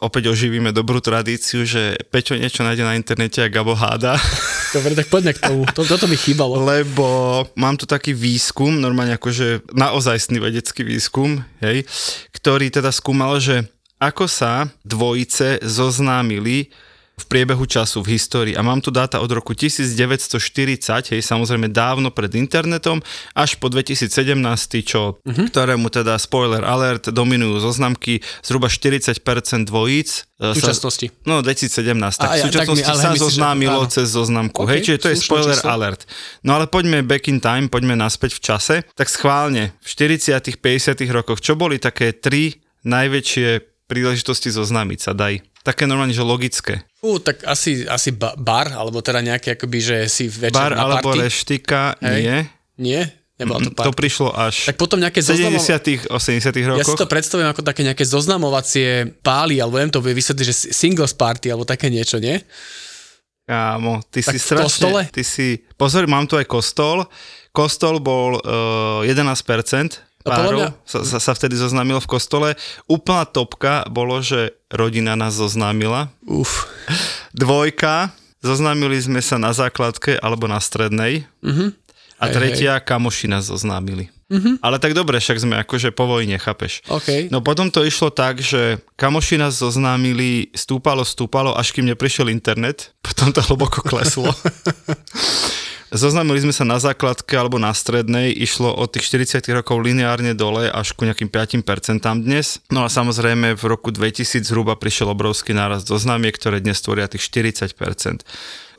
opäť 0.00 0.32
oživíme 0.32 0.72
dobrú 0.72 0.98
tradíciu, 0.98 1.68
že 1.68 2.00
Peťo 2.08 2.34
niečo 2.34 2.64
nájde 2.64 2.82
na 2.82 2.96
internete 2.96 3.44
a 3.44 3.52
Gabo 3.52 3.76
háda. 3.76 4.16
Dobre, 4.76 4.96
tak 4.96 5.12
poďme 5.12 5.36
k 5.36 5.44
tomu. 5.44 5.62
To, 5.76 5.84
toto 5.84 6.08
mi 6.08 6.16
chýbalo. 6.16 6.64
Lebo 6.64 7.44
mám 7.54 7.76
tu 7.76 7.84
taký 7.84 8.16
výskum, 8.16 8.80
normálne 8.80 9.14
akože 9.20 9.70
naozajstný 9.76 10.40
vedecký 10.40 10.82
výskum, 10.82 11.44
hej, 11.60 11.84
ktorý 12.32 12.72
teda 12.72 12.88
skúmal, 12.90 13.36
že 13.38 13.68
ako 14.00 14.24
sa 14.24 14.72
dvojice 14.80 15.60
zoznámili 15.60 16.72
v 17.20 17.26
priebehu 17.28 17.68
času 17.68 18.00
v 18.00 18.16
histórii. 18.16 18.54
A 18.56 18.64
mám 18.64 18.80
tu 18.80 18.88
dáta 18.88 19.20
od 19.20 19.28
roku 19.28 19.52
1940, 19.52 21.12
hej, 21.12 21.20
samozrejme 21.20 21.68
dávno 21.68 22.08
pred 22.08 22.32
internetom, 22.34 23.04
až 23.36 23.60
po 23.60 23.68
2017, 23.68 24.08
čo, 24.80 25.20
uh-huh. 25.20 25.46
ktorému 25.52 25.92
teda 25.92 26.16
spoiler 26.16 26.64
alert, 26.64 27.12
dominujú 27.12 27.60
zoznamky 27.60 28.24
zhruba 28.40 28.72
40% 28.72 29.20
dvojíc. 29.68 30.24
E, 30.40 30.50
v 30.50 30.56
súčasnosti. 30.56 31.06
Sa, 31.12 31.28
no, 31.28 31.44
2017. 31.44 31.92
Tak 32.16 32.30
a, 32.32 32.34
v 32.40 32.44
súčasnosti 32.48 32.84
tak 32.88 32.96
mi, 32.96 33.04
sa 33.04 33.12
zoznámilo 33.20 33.84
že, 33.84 34.00
cez 34.00 34.06
zoznamku. 34.16 34.64
Okay, 34.64 34.80
hej, 34.80 34.80
čiže 34.88 34.98
to 35.04 35.08
je 35.12 35.16
spoiler 35.20 35.56
číslo. 35.60 35.68
alert. 35.68 36.08
No 36.40 36.56
ale 36.56 36.64
poďme 36.64 37.04
back 37.04 37.28
in 37.28 37.44
time, 37.44 37.68
poďme 37.68 38.00
naspäť 38.00 38.40
v 38.40 38.40
čase. 38.40 38.74
Tak 38.96 39.12
schválne, 39.12 39.76
v 39.84 39.86
40 39.86 40.40
50 40.56 41.04
rokoch, 41.12 41.44
čo 41.44 41.52
boli 41.60 41.76
také 41.76 42.16
tri 42.16 42.64
najväčšie 42.88 43.48
príležitosti 43.90 44.54
zoznámiť 44.54 44.98
sa, 45.02 45.12
daj. 45.12 45.49
Také 45.60 45.84
normálne, 45.84 46.16
že 46.16 46.24
logické. 46.24 46.88
Fú, 46.96 47.20
tak 47.20 47.44
asi, 47.44 47.84
asi 47.84 48.16
bar, 48.16 48.72
alebo 48.72 49.04
teda 49.04 49.20
nejaké 49.20 49.60
akoby, 49.60 49.78
že 49.80 49.96
si 50.08 50.24
večer 50.28 50.56
bar 50.56 50.72
na 50.72 50.88
alebo 50.88 51.12
party. 51.12 51.20
reštika, 51.20 52.00
Hej. 52.00 52.20
nie. 52.20 52.38
Nie? 52.80 53.02
Nebola 53.36 53.60
to 53.64 53.72
party. 53.72 53.88
To 53.88 53.96
prišlo 53.96 54.28
až 54.36 54.68
tak 54.68 54.76
potom 54.80 55.00
nejaké 55.00 55.20
70 55.20 55.52
zoznamo... 55.56 55.60
80 56.12 56.68
rokoch. 56.68 56.80
Ja 56.80 56.86
si 56.88 57.00
to 57.00 57.08
predstavujem 57.08 57.48
ako 57.52 57.62
také 57.64 57.80
nejaké 57.84 58.04
zoznamovacie 58.04 58.88
pály, 59.24 59.60
alebo 59.60 59.80
neviem 59.80 59.92
to 59.92 60.04
vysvetliť, 60.04 60.46
že 60.48 60.56
singles 60.72 61.12
party, 61.12 61.52
alebo 61.52 61.68
také 61.68 61.88
niečo, 61.92 62.20
nie? 62.20 62.40
Kámo, 63.48 64.04
ty 64.12 64.20
tak 64.24 64.32
si 64.32 64.38
strašne... 64.40 64.64
Kostole? 64.68 65.02
Ty 65.08 65.22
si... 65.24 65.60
Pozor, 65.74 66.04
mám 66.08 66.28
tu 66.28 66.36
aj 66.36 66.46
kostol. 66.48 67.04
Kostol 67.50 67.98
bol 67.98 68.38
uh, 68.38 69.02
11%, 69.02 70.09
párov 70.24 70.60
mňa... 70.60 70.68
sa, 70.84 70.98
sa, 71.06 71.18
sa 71.18 71.32
vtedy 71.32 71.56
zoznámilo 71.56 72.00
v 72.00 72.10
kostole. 72.10 72.48
Úplná 72.86 73.24
topka 73.28 73.84
bolo, 73.88 74.20
že 74.20 74.56
rodina 74.68 75.16
nás 75.16 75.36
zoznámila. 75.36 76.12
Uf. 76.28 76.68
Dvojka, 77.32 78.12
zoznámili 78.44 79.00
sme 79.00 79.20
sa 79.24 79.40
na 79.40 79.52
základke 79.52 80.20
alebo 80.20 80.48
na 80.48 80.60
strednej. 80.60 81.24
Uh-huh. 81.40 81.72
A 82.20 82.28
hej, 82.28 82.34
tretia, 82.36 82.76
hej. 82.76 82.84
kamoši 82.84 83.26
nás 83.32 83.48
zoznámili. 83.48 84.12
Uh-huh. 84.30 84.60
Ale 84.62 84.78
tak 84.78 84.94
dobre, 84.94 85.18
však 85.18 85.42
sme 85.42 85.54
akože 85.58 85.90
po 85.90 86.06
vojne, 86.06 86.38
chápeš? 86.38 86.86
Okay. 86.86 87.26
No 87.32 87.42
potom 87.42 87.66
to 87.72 87.82
išlo 87.82 88.14
tak, 88.14 88.38
že 88.38 88.78
kamoši 88.94 89.40
nás 89.40 89.58
zoznámili, 89.58 90.54
stúpalo, 90.54 91.02
stúpalo, 91.02 91.56
až 91.56 91.74
kým 91.74 91.88
neprišiel 91.90 92.30
internet, 92.30 92.92
potom 93.06 93.34
to 93.34 93.42
hlboko 93.42 93.82
kleslo. 93.82 94.30
Zoznámili 95.90 96.38
sme 96.38 96.54
sa 96.54 96.62
na 96.62 96.78
základke 96.78 97.34
alebo 97.34 97.58
na 97.58 97.74
strednej, 97.74 98.30
išlo 98.30 98.70
od 98.70 98.94
tých 98.94 99.10
40 99.10 99.42
rokov 99.50 99.82
lineárne 99.82 100.38
dole 100.38 100.70
až 100.70 100.94
ku 100.94 101.02
nejakým 101.02 101.26
5% 101.26 101.66
dnes. 102.22 102.62
No 102.70 102.86
a 102.86 102.88
samozrejme 102.88 103.58
v 103.58 103.64
roku 103.66 103.90
2000 103.90 104.46
zhruba 104.46 104.78
prišiel 104.78 105.10
obrovský 105.10 105.50
nárast 105.50 105.90
zoznámiek, 105.90 106.30
ktoré 106.38 106.62
dnes 106.62 106.78
tvoria 106.78 107.10
tých 107.10 107.26
40% 107.26 108.22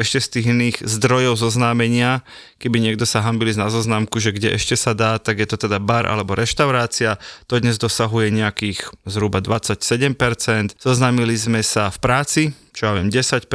ešte 0.01 0.17
z 0.17 0.27
tých 0.33 0.45
iných 0.49 0.77
zdrojov 0.81 1.37
zoznámenia, 1.37 2.25
keby 2.57 2.81
niekto 2.81 3.05
sa 3.05 3.21
hambil 3.21 3.53
na 3.53 3.69
zoznamku, 3.69 4.17
že 4.17 4.33
kde 4.33 4.57
ešte 4.57 4.73
sa 4.73 4.97
dá, 4.97 5.21
tak 5.21 5.37
je 5.37 5.45
to 5.45 5.69
teda 5.69 5.77
bar 5.77 6.09
alebo 6.09 6.33
reštaurácia, 6.33 7.21
to 7.45 7.61
dnes 7.61 7.77
dosahuje 7.77 8.33
nejakých 8.33 8.89
zhruba 9.05 9.45
27%, 9.45 10.81
zoznámili 10.81 11.37
sme 11.37 11.61
sa 11.61 11.93
v 11.93 11.97
práci, 12.01 12.43
čo 12.73 12.89
ja 12.89 12.97
viem, 12.97 13.13
10%, 13.13 13.45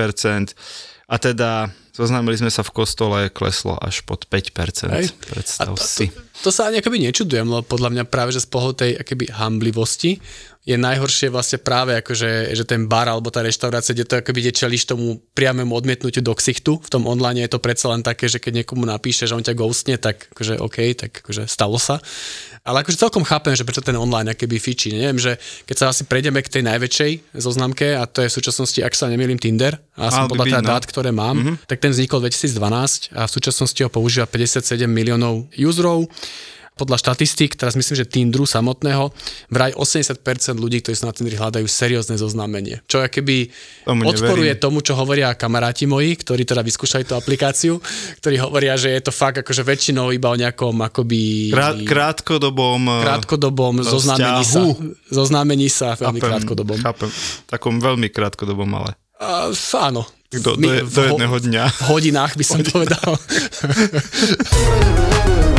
a 1.07 1.17
teda 1.19 1.71
Zoznámili 1.97 2.37
sme 2.37 2.53
sa 2.53 2.61
v 2.61 2.77
kostole, 2.77 3.33
kleslo 3.33 3.81
až 3.81 4.05
pod 4.05 4.29
5%. 4.29 4.93
Hej. 4.93 5.17
Predstav 5.17 5.73
to, 5.73 5.81
si. 5.81 6.13
To, 6.45 6.51
sa 6.53 6.69
ani 6.69 6.85
akoby 6.85 7.01
nečudujem, 7.09 7.47
lebo 7.49 7.65
podľa 7.65 7.93
mňa 7.93 8.05
práve, 8.11 8.35
že 8.35 8.45
z 8.45 8.49
pohľadu 8.51 8.75
tej 8.77 8.93
akoby 9.01 9.25
hamblivosti 9.33 10.21
je 10.67 10.75
najhoršie 10.75 11.31
vlastne 11.31 11.63
práve 11.63 11.95
akože, 12.03 12.51
že 12.51 12.67
ten 12.67 12.91
bar 12.91 13.07
alebo 13.07 13.31
tá 13.31 13.39
reštaurácia, 13.39 13.95
kde 13.95 14.03
to 14.03 14.19
akoby 14.19 14.51
čelíš 14.51 14.91
tomu 14.91 15.23
priamému 15.39 15.71
odmietnutiu 15.71 16.27
do 16.27 16.35
ksichtu. 16.35 16.83
V 16.83 16.91
tom 16.91 17.07
online 17.07 17.47
je 17.47 17.55
to 17.55 17.63
predsa 17.63 17.87
len 17.95 18.03
také, 18.03 18.27
že 18.27 18.43
keď 18.43 18.63
niekomu 18.63 18.83
napíše, 18.83 19.31
že 19.31 19.39
on 19.39 19.47
ťa 19.47 19.55
ghostne, 19.55 19.95
tak 19.95 20.27
akože 20.35 20.59
OK, 20.59 20.79
tak 20.99 21.23
akože 21.23 21.47
stalo 21.47 21.79
sa. 21.79 22.03
Ale 22.67 22.83
akože 22.83 22.99
celkom 22.99 23.23
chápem, 23.23 23.55
že 23.55 23.63
prečo 23.63 23.79
ten 23.79 23.95
online 23.95 24.35
akoby 24.35 24.59
fičí. 24.59 24.91
Neviem, 24.91 25.23
že 25.23 25.39
keď 25.71 25.77
sa 25.79 25.87
asi 25.95 26.03
prejdeme 26.03 26.43
k 26.43 26.59
tej 26.59 26.67
najväčšej 26.67 27.39
zoznamke, 27.39 27.95
a 27.95 28.03
to 28.11 28.27
je 28.27 28.29
v 28.35 28.35
súčasnosti, 28.35 28.83
ak 28.83 28.91
sa 28.99 29.07
nemýlim, 29.07 29.39
Tinder, 29.39 29.79
a 29.95 30.11
som 30.11 30.27
podľa 30.27 30.51
teda 30.51 30.61
dát, 30.67 30.83
ktoré 30.83 31.15
mám, 31.15 31.39
mm-hmm. 31.39 31.57
tak 31.71 31.79
ten 31.79 31.95
vznikol 31.95 32.19
2012 32.27 33.15
a 33.15 33.23
v 33.23 33.31
súčasnosti 33.31 33.81
ho 33.87 33.87
používa 33.87 34.27
57 34.27 34.83
miliónov 34.91 35.47
userov 35.55 36.11
podľa 36.77 37.01
štatistík, 37.01 37.57
teraz 37.57 37.73
myslím, 37.73 37.97
že 37.97 38.05
Tinderu 38.05 38.45
samotného, 38.45 39.09
vraj 39.49 39.73
80% 39.73 40.21
ľudí, 40.61 40.85
ktorí 40.85 40.93
sú 40.93 41.09
na 41.09 41.17
Tinderi, 41.17 41.41
hľadajú 41.41 41.65
seriózne 41.65 42.21
zoznámenie. 42.21 42.85
Čo 42.85 43.01
keby 43.09 43.49
tomu 43.89 44.05
odporuje 44.05 44.53
neverím. 44.53 44.61
tomu, 44.61 44.85
čo 44.85 44.93
hovoria 44.93 45.33
kamaráti 45.33 45.89
moji, 45.89 46.21
ktorí 46.21 46.45
teda 46.45 46.61
vyskúšali 46.61 47.09
tú 47.09 47.17
aplikáciu, 47.17 47.81
ktorí 48.21 48.37
hovoria, 48.45 48.77
že 48.77 48.93
je 48.93 49.01
to 49.01 49.09
fakt 49.09 49.41
akože 49.41 49.65
väčšinou 49.65 50.13
iba 50.13 50.29
o 50.29 50.37
nejakom 50.37 50.77
akoby... 50.85 51.49
Krát, 51.49 51.81
krátkodobom... 51.81 53.01
Krátkodobom 53.01 53.81
zoznámení 53.81 54.45
sa. 54.45 54.61
Zoznámení 55.09 55.73
sa 55.73 55.97
veľmi 55.97 56.21
chápem, 56.21 56.29
krátkodobom. 56.29 56.77
Chápem. 56.85 57.09
Takom 57.49 57.81
veľmi 57.81 58.13
krátkodobom, 58.13 58.69
ale... 58.77 59.01
Uh, 59.17 59.49
áno. 59.81 60.05
Do, 60.29 60.61
do, 60.61 60.69
do 60.85 61.03
jedného 61.09 61.37
dňa. 61.41 61.65
V 61.73 61.83
hodinách 61.89 62.37
by 62.37 62.45
som 62.45 62.61
povedal. 62.69 63.17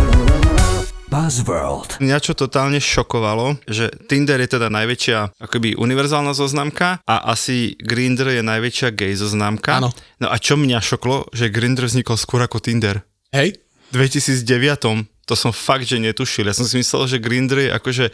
Buzzworld. 1.07 2.03
Mňa 2.03 2.19
čo 2.19 2.35
totálne 2.35 2.83
šokovalo, 2.83 3.63
že 3.63 3.87
Tinder 4.11 4.43
je 4.43 4.59
teda 4.59 4.67
najväčšia 4.67 5.39
akoby 5.39 5.79
univerzálna 5.79 6.35
zoznamka 6.35 6.99
a 7.07 7.15
asi 7.31 7.79
Grindr 7.79 8.35
je 8.35 8.43
najväčšia 8.43 8.91
gay 8.91 9.15
zoznamka. 9.15 9.79
Áno. 9.79 9.95
No 10.19 10.27
a 10.27 10.35
čo 10.35 10.59
mňa 10.59 10.83
šoklo, 10.83 11.31
že 11.31 11.47
Grindr 11.47 11.87
vznikol 11.87 12.19
skôr 12.19 12.43
ako 12.43 12.59
Tinder. 12.59 13.07
Hej? 13.31 13.55
V 13.95 14.03
2009 14.03 15.16
to 15.27 15.35
som 15.35 15.51
fakt, 15.51 15.83
že 15.83 15.99
netušil. 15.99 16.47
Ja 16.47 16.55
som 16.55 16.63
si 16.63 16.79
myslel, 16.79 17.03
že 17.11 17.17
Grindr 17.19 17.67
je 17.67 17.69
akože 17.75 18.05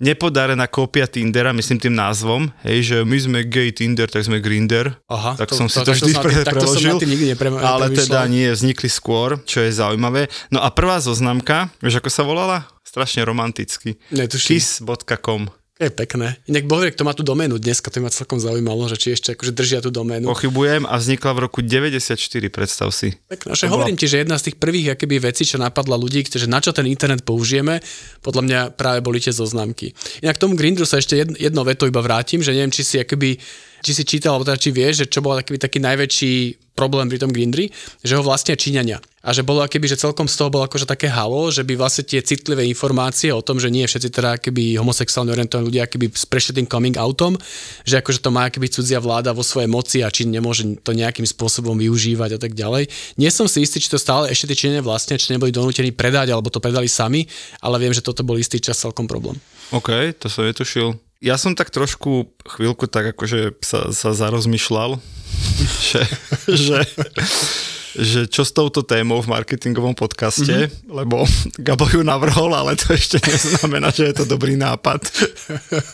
nepodarená 0.00 0.64
kópia 0.64 1.04
Tindera, 1.04 1.52
myslím 1.52 1.76
tým 1.76 1.94
názvom, 1.94 2.48
hej, 2.64 2.78
že 2.82 2.96
my 3.04 3.16
sme 3.20 3.38
gay 3.44 3.68
Tinder, 3.70 4.08
tak 4.08 4.24
sme 4.24 4.40
Grinder. 4.40 4.96
Aha, 5.06 5.36
tak 5.36 5.52
to, 5.52 5.60
som 5.60 5.68
si 5.68 5.76
to, 5.84 5.92
to 5.92 5.94
vždy 5.94 6.12
pre, 6.16 6.32
preložil. 6.40 6.96
To 6.96 7.04
nikdy 7.04 7.36
nepre, 7.36 7.52
ale 7.52 7.92
teda 7.92 8.24
nie, 8.26 8.48
vznikli 8.48 8.88
skôr, 8.88 9.36
čo 9.44 9.60
je 9.60 9.70
zaujímavé. 9.76 10.32
No 10.48 10.64
a 10.64 10.72
prvá 10.72 10.98
zoznamka, 11.04 11.68
vieš 11.84 12.00
ako 12.00 12.10
sa 12.10 12.22
volala? 12.24 12.58
Strašne 12.80 13.28
romanticky. 13.28 14.00
Netuším. 14.08 14.56
Kiss.com. 14.56 15.63
Je 15.74 15.90
pekné. 15.90 16.38
Inak 16.46 16.70
boh 16.70 16.86
kto 16.86 17.02
má 17.02 17.18
tú 17.18 17.26
doménu 17.26 17.58
dneska, 17.58 17.90
to 17.90 17.98
ma 17.98 18.06
celkom 18.06 18.38
zaujímalo, 18.38 18.86
že 18.86 18.94
či 18.94 19.18
ešte 19.18 19.34
akože 19.34 19.50
držia 19.50 19.82
tú 19.82 19.90
doménu. 19.90 20.30
Pochybujem 20.30 20.86
a 20.86 20.94
vznikla 20.94 21.34
v 21.34 21.38
roku 21.50 21.66
94, 21.66 22.14
predstav 22.46 22.94
si. 22.94 23.18
Pekné. 23.26 23.58
Že 23.58 23.74
hovorím 23.74 23.98
ti, 23.98 24.06
že 24.06 24.22
jedna 24.22 24.38
z 24.38 24.54
tých 24.54 24.62
prvých 24.62 24.94
akéby 24.94 25.18
vecí, 25.18 25.42
čo 25.42 25.58
napadla 25.58 25.98
ľudí, 25.98 26.22
že 26.30 26.46
na 26.46 26.62
čo 26.62 26.70
ten 26.70 26.86
internet 26.86 27.26
použijeme, 27.26 27.82
podľa 28.22 28.42
mňa 28.46 28.60
práve 28.78 29.02
boli 29.02 29.18
tie 29.18 29.34
zoznamky. 29.34 29.90
Inak 30.22 30.38
k 30.38 30.42
tomu 30.46 30.54
Grindru 30.54 30.86
sa 30.86 31.02
ešte 31.02 31.18
jedno, 31.18 31.66
veto 31.66 31.90
iba 31.90 31.98
vrátim, 31.98 32.38
že 32.38 32.54
neviem, 32.54 32.70
či 32.70 32.86
si 32.86 33.02
akoby 33.02 33.42
či 33.84 33.92
si 33.92 34.04
čítal, 34.08 34.34
alebo 34.34 34.48
teda 34.48 34.56
či 34.56 34.72
vieš, 34.72 35.04
že 35.04 35.06
čo 35.12 35.20
bol 35.20 35.36
taký, 35.36 35.60
taký 35.60 35.78
najväčší 35.84 36.32
problém 36.74 37.06
pri 37.06 37.22
tom 37.22 37.30
Grindri, 37.30 37.70
že 38.02 38.18
ho 38.18 38.22
vlastne 38.26 38.58
Číňania. 38.58 38.98
A 39.24 39.32
že 39.32 39.40
bolo 39.40 39.64
keby, 39.64 39.88
že 39.88 39.96
celkom 39.96 40.28
z 40.28 40.36
toho 40.36 40.52
bolo 40.52 40.68
akože 40.68 40.84
také 40.84 41.08
halo, 41.08 41.48
že 41.48 41.64
by 41.64 41.80
vlastne 41.80 42.04
tie 42.04 42.20
citlivé 42.20 42.66
informácie 42.68 43.32
o 43.32 43.40
tom, 43.40 43.56
že 43.56 43.72
nie 43.72 43.86
všetci 43.86 44.10
teda 44.12 44.36
keby 44.36 44.76
homosexuálne 44.76 45.32
orientovaní 45.32 45.70
ľudia 45.70 45.88
keby 45.88 46.12
s 46.12 46.28
prešetým 46.28 46.68
coming 46.68 46.92
outom, 47.00 47.40
že 47.88 48.04
akože 48.04 48.20
to 48.20 48.28
má 48.28 48.52
keby 48.52 48.68
cudzia 48.68 49.00
vláda 49.00 49.32
vo 49.32 49.40
svojej 49.40 49.70
moci 49.70 50.04
a 50.04 50.12
či 50.12 50.28
nemôže 50.28 50.66
to 50.84 50.92
nejakým 50.92 51.24
spôsobom 51.24 51.78
využívať 51.78 52.36
a 52.36 52.38
tak 52.42 52.52
ďalej. 52.52 52.90
Nie 53.16 53.32
som 53.32 53.48
si 53.48 53.64
istý, 53.64 53.80
či 53.80 53.88
to 53.88 53.96
stále 53.96 54.28
ešte 54.28 54.52
tie 54.52 54.66
Číňania 54.66 54.84
vlastne, 54.84 55.16
či 55.16 55.32
neboli 55.32 55.54
donútení 55.54 55.94
predať, 55.94 56.34
alebo 56.34 56.52
to 56.52 56.60
predali 56.60 56.90
sami, 56.90 57.24
ale 57.64 57.80
viem, 57.80 57.96
že 57.96 58.04
toto 58.04 58.26
bol 58.26 58.36
istý 58.36 58.60
čas 58.60 58.76
celkom 58.76 59.08
problém. 59.08 59.40
OK, 59.72 60.12
to 60.20 60.28
som 60.28 60.44
netušil. 60.44 61.00
Ja 61.22 61.38
som 61.40 61.54
tak 61.54 61.70
trošku 61.70 62.34
chvíľku 62.46 62.90
tak 62.90 63.14
akože 63.16 63.58
sa, 63.62 63.94
sa 63.94 64.10
zarozmýšľal, 64.14 64.98
že, 65.90 66.02
že, 66.48 66.78
že 67.94 68.26
čo 68.26 68.42
s 68.42 68.50
touto 68.50 68.82
témou 68.82 69.22
v 69.22 69.30
marketingovom 69.30 69.94
podcaste, 69.94 70.68
mm-hmm. 70.68 70.90
lebo 70.90 71.22
Gabo 71.66 71.86
ju 71.86 72.02
navrhol, 72.02 72.50
ale 72.54 72.74
to 72.74 72.94
ešte 72.94 73.22
neznamená, 73.22 73.94
že 73.94 74.10
je 74.10 74.14
to 74.18 74.24
dobrý 74.26 74.58
nápad. 74.58 75.06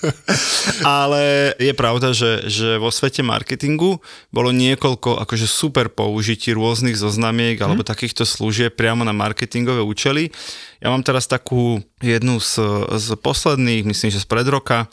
ale 1.01 1.55
je 1.61 1.73
pravda, 1.77 2.17
že, 2.17 2.49
že 2.49 2.81
vo 2.81 2.89
svete 2.89 3.21
marketingu 3.21 4.01
bolo 4.33 4.51
niekoľko 4.51 5.21
akože 5.23 5.47
super 5.47 5.93
použití 5.93 6.57
rôznych 6.57 6.97
zoznamiek 6.97 7.61
mm-hmm. 7.61 7.67
alebo 7.69 7.85
takýchto 7.85 8.25
služieb 8.25 8.73
priamo 8.75 9.05
na 9.05 9.13
marketingové 9.13 9.85
účely. 9.85 10.33
Ja 10.81 10.89
mám 10.89 11.05
teraz 11.05 11.29
takú 11.29 11.85
jednu 12.01 12.41
z, 12.41 12.57
z 12.97 13.07
posledných, 13.21 13.85
myslím, 13.85 14.09
že 14.09 14.25
z 14.25 14.27
pred 14.27 14.49
roka, 14.49 14.89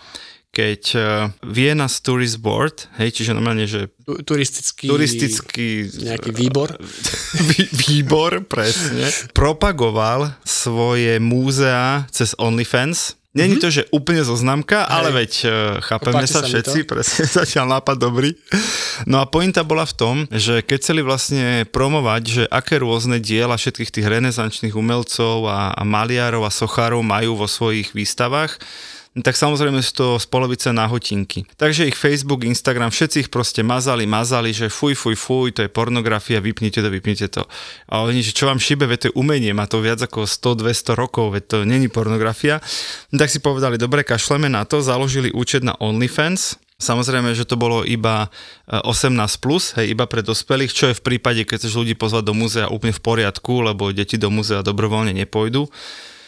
keď 0.58 0.82
uh, 0.98 1.04
Vienna 1.46 1.86
Tourist 1.86 2.42
Board, 2.42 2.90
hej, 2.98 3.14
čiže 3.14 3.38
normálne, 3.38 3.70
že... 3.70 3.94
Turistický... 4.02 4.90
Turistický... 4.90 5.86
Nejaký 6.02 6.34
výbor. 6.34 6.74
Vý, 7.54 7.70
výbor, 7.70 8.42
presne. 8.50 9.06
propagoval 9.38 10.34
svoje 10.42 11.22
múzea 11.22 12.10
cez 12.10 12.34
OnlyFans. 12.42 13.14
Není 13.38 13.62
mm-hmm. 13.62 13.70
to, 13.70 13.70
že 13.70 13.90
úplne 13.94 14.26
zoznamka, 14.26 14.82
Hej. 14.82 14.90
ale 14.98 15.10
veď 15.14 15.32
uh, 15.46 15.52
chápeme 15.86 16.26
Páči 16.26 16.34
sa 16.34 16.42
všetci, 16.42 16.90
presne 16.90 17.30
zatiaľ 17.46 17.78
nápad 17.78 18.02
dobrý. 18.02 18.34
No 19.06 19.22
a 19.22 19.30
pointa 19.30 19.62
bola 19.62 19.86
v 19.86 19.94
tom, 19.94 20.16
že 20.34 20.66
keď 20.66 20.78
chceli 20.82 21.06
vlastne 21.06 21.70
promovať, 21.70 22.24
že 22.26 22.44
aké 22.50 22.82
rôzne 22.82 23.22
diela 23.22 23.54
všetkých 23.54 23.94
tých 23.94 24.10
renesančných 24.10 24.74
umelcov 24.74 25.46
a, 25.46 25.70
a 25.70 25.86
maliarov 25.86 26.50
a 26.50 26.52
sochárov 26.56 27.06
majú 27.06 27.38
vo 27.38 27.46
svojich 27.46 27.94
výstavách, 27.94 28.58
tak 29.24 29.34
samozrejme 29.34 29.82
sú 29.82 29.92
to 29.94 30.08
z 30.22 30.26
polovice 30.30 30.70
nahotinky. 30.70 31.48
Takže 31.58 31.90
ich 31.90 31.98
Facebook, 31.98 32.46
Instagram, 32.46 32.94
všetci 32.94 33.28
ich 33.28 33.30
proste 33.34 33.66
mazali, 33.66 34.06
mazali, 34.06 34.54
že 34.54 34.70
fuj, 34.70 34.94
fuj, 34.94 35.16
fuj, 35.18 35.48
to 35.58 35.66
je 35.66 35.70
pornografia, 35.72 36.44
vypnite 36.44 36.84
to, 36.84 36.90
vypnite 36.90 37.28
to. 37.34 37.44
A 37.90 38.06
oni, 38.06 38.22
že 38.22 38.36
čo 38.36 38.46
vám 38.46 38.62
šibe, 38.62 38.86
veď 38.86 38.98
to 38.98 39.08
je 39.10 39.18
umenie, 39.18 39.52
má 39.58 39.66
to 39.66 39.82
viac 39.82 39.98
ako 40.04 40.30
100-200 40.30 40.94
rokov, 40.94 41.34
veď 41.34 41.44
to 41.50 41.58
není 41.66 41.90
pornografia. 41.90 42.62
Tak 43.10 43.30
si 43.32 43.42
povedali, 43.42 43.82
dobre, 43.82 44.06
kašleme 44.06 44.52
na 44.52 44.68
to, 44.70 44.86
založili 44.86 45.34
účet 45.34 45.66
na 45.66 45.74
OnlyFans, 45.78 46.62
Samozrejme, 46.78 47.34
že 47.34 47.50
to 47.50 47.58
bolo 47.58 47.82
iba 47.82 48.30
18+, 48.70 49.18
plus, 49.42 49.74
hej, 49.82 49.98
iba 49.98 50.06
pre 50.06 50.22
dospelých, 50.22 50.70
čo 50.70 50.86
je 50.94 50.98
v 51.02 51.06
prípade, 51.10 51.42
keď 51.42 51.66
chceš 51.66 51.74
ľudí 51.74 51.98
pozvať 51.98 52.30
do 52.30 52.38
múzea 52.38 52.70
úplne 52.70 52.94
v 52.94 53.02
poriadku, 53.02 53.66
lebo 53.66 53.90
deti 53.90 54.22
do 54.22 54.30
múzea 54.30 54.62
dobrovoľne 54.62 55.10
nepôjdu. 55.10 55.66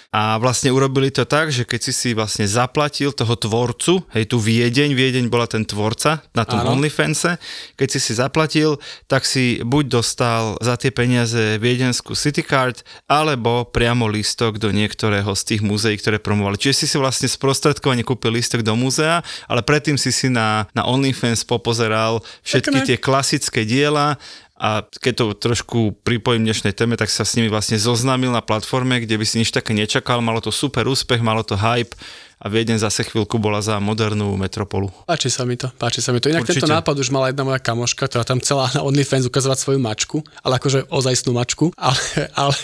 A 0.10 0.42
vlastne 0.42 0.74
urobili 0.74 1.14
to 1.14 1.22
tak, 1.22 1.54
že 1.54 1.70
keď 1.70 1.82
si 1.86 1.94
si 1.94 2.10
vlastne 2.18 2.50
zaplatil 2.50 3.14
toho 3.14 3.38
tvorcu, 3.38 4.02
hej, 4.18 4.26
tu 4.26 4.42
Viedeň, 4.42 4.98
Viedeň 4.98 5.30
bola 5.30 5.46
ten 5.46 5.62
tvorca 5.62 6.26
na 6.34 6.50
tom 6.50 6.66
OnlyFanse, 6.66 7.38
keď 7.78 7.88
si 7.94 8.00
si 8.02 8.18
zaplatil, 8.18 8.82
tak 9.06 9.22
si 9.22 9.62
buď 9.62 10.02
dostal 10.02 10.58
za 10.66 10.82
tie 10.82 10.90
peniaze 10.90 11.62
viedenskú 11.62 12.18
City 12.18 12.42
Card, 12.42 12.82
alebo 13.06 13.70
priamo 13.70 14.10
lístok 14.10 14.58
do 14.58 14.74
niektorého 14.74 15.30
z 15.38 15.42
tých 15.46 15.62
múzeí, 15.62 15.94
ktoré 16.02 16.18
promovali. 16.18 16.58
Čiže 16.58 16.74
si 16.74 16.86
si 16.90 16.98
vlastne 16.98 17.30
sprostredkovane 17.30 18.02
kúpil 18.02 18.34
lístok 18.34 18.66
do 18.66 18.74
múzea, 18.74 19.22
ale 19.46 19.62
predtým 19.62 20.02
si 20.02 20.10
si 20.10 20.26
na, 20.26 20.66
na 20.74 20.90
OnlyFans 20.90 21.46
popozeral 21.46 22.26
všetky 22.42 22.82
tie 22.82 22.98
klasické 22.98 23.62
diela 23.62 24.18
a 24.60 24.84
keď 24.84 25.14
to 25.16 25.26
trošku 25.40 26.04
pripojím 26.04 26.44
dnešnej 26.44 26.76
téme, 26.76 27.00
tak 27.00 27.08
sa 27.08 27.24
s 27.24 27.40
nimi 27.40 27.48
vlastne 27.48 27.80
zoznámil 27.80 28.36
na 28.36 28.44
platforme, 28.44 29.00
kde 29.00 29.16
by 29.16 29.26
si 29.26 29.40
nič 29.40 29.56
také 29.56 29.72
nečakal, 29.72 30.20
malo 30.20 30.44
to 30.44 30.52
super 30.52 30.84
úspech, 30.84 31.24
malo 31.24 31.48
to 31.48 31.56
hype 31.56 31.96
a 32.40 32.48
Viedeň 32.48 32.80
zase 32.80 33.04
chvíľku 33.04 33.36
bola 33.36 33.60
za 33.60 33.76
modernú 33.84 34.32
metropolu. 34.40 34.88
Páči 35.04 35.28
sa 35.28 35.44
mi 35.44 35.60
to, 35.60 35.68
páči 35.76 36.00
sa 36.00 36.16
mi 36.16 36.24
to. 36.24 36.32
Inak 36.32 36.48
Určite. 36.48 36.64
tento 36.64 36.72
nápad 36.72 36.96
už 36.96 37.12
mala 37.12 37.28
jedna 37.36 37.44
moja 37.44 37.60
kamoška, 37.60 38.08
ktorá 38.08 38.24
tam 38.24 38.40
celá 38.40 38.72
na 38.72 38.80
OnlyFans 38.80 39.28
ukazovať 39.28 39.60
svoju 39.60 39.80
mačku, 39.84 40.24
ale 40.40 40.56
akože 40.56 40.88
ozajstnú 40.88 41.36
mačku, 41.36 41.76
ale, 41.80 42.00
ale 42.40 42.56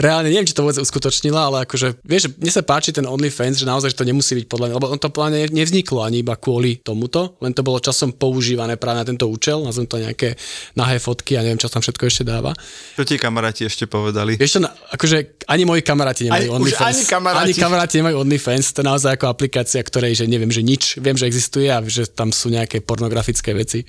reálne 0.00 0.32
neviem, 0.32 0.48
či 0.48 0.56
to 0.56 0.64
vôbec 0.64 0.80
uskutočnila, 0.80 1.52
ale 1.52 1.68
akože, 1.68 2.00
vieš, 2.00 2.32
mne 2.40 2.48
sa 2.48 2.64
páči 2.64 2.96
ten 2.96 3.04
OnlyFans, 3.04 3.60
že 3.60 3.68
naozaj 3.68 3.92
že 3.92 4.00
to 4.00 4.08
nemusí 4.08 4.32
byť 4.40 4.46
podľa 4.48 4.66
mňa, 4.72 4.76
lebo 4.80 4.88
on 4.88 5.00
to 5.02 5.12
pláne 5.12 5.36
nevzniklo 5.52 6.00
ani 6.00 6.24
iba 6.24 6.40
kvôli 6.40 6.80
tomuto, 6.80 7.36
len 7.44 7.52
to 7.52 7.60
bolo 7.60 7.76
časom 7.76 8.16
používané 8.16 8.80
práve 8.80 9.02
na 9.02 9.04
tento 9.04 9.28
účel, 9.28 9.60
nazvem 9.60 9.84
to 9.84 10.00
nejaké 10.00 10.38
nahé 10.80 10.96
fotky 10.96 11.36
a 11.36 11.44
neviem, 11.44 11.60
čo 11.60 11.68
tam 11.68 11.84
všetko 11.84 12.08
ešte 12.08 12.24
dáva. 12.24 12.56
Čo 12.96 13.04
ti 13.04 13.20
kamaráti 13.20 13.68
ešte 13.68 13.84
povedali? 13.84 14.40
Vieš 14.40 14.56
to, 14.56 14.70
akože 14.96 15.44
ani 15.44 15.68
moji 15.68 15.84
kamaráti 15.84 16.30
nemajú 16.30 16.48
Aj- 16.48 16.54
už 16.54 16.56
OnlyFans. 16.56 16.96
ani 16.96 17.04
kamaráti. 17.04 17.44
ani 17.44 17.54
kamaráti 17.58 17.94
nemajú 18.00 18.16
OnlyFans, 18.24 18.66
to 18.72 18.80
je 18.80 18.86
ako 19.10 19.26
aplikácia, 19.28 19.80
ktorej, 19.80 20.14
že 20.14 20.24
neviem, 20.24 20.48
že 20.48 20.62
nič, 20.62 20.96
viem, 20.96 21.14
že 21.14 21.26
existuje 21.26 21.66
a 21.66 21.82
že 21.82 22.06
tam 22.06 22.30
sú 22.30 22.48
nejaké 22.48 22.80
pornografické 22.80 23.50
veci. 23.52 23.82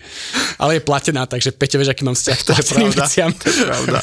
Ale 0.57 0.77
je 0.77 0.81
platená, 0.81 1.25
takže 1.25 1.53
Peťo, 1.53 1.77
vieš, 1.77 1.93
aký 1.93 2.03
mám 2.03 2.15
vzťah 2.15 2.37
k 2.41 2.45
plateným 2.47 2.89
pravda. 2.89 3.03
veciam. 3.05 3.29
To 3.31 3.45
je 3.45 3.55
pravda. 3.61 3.97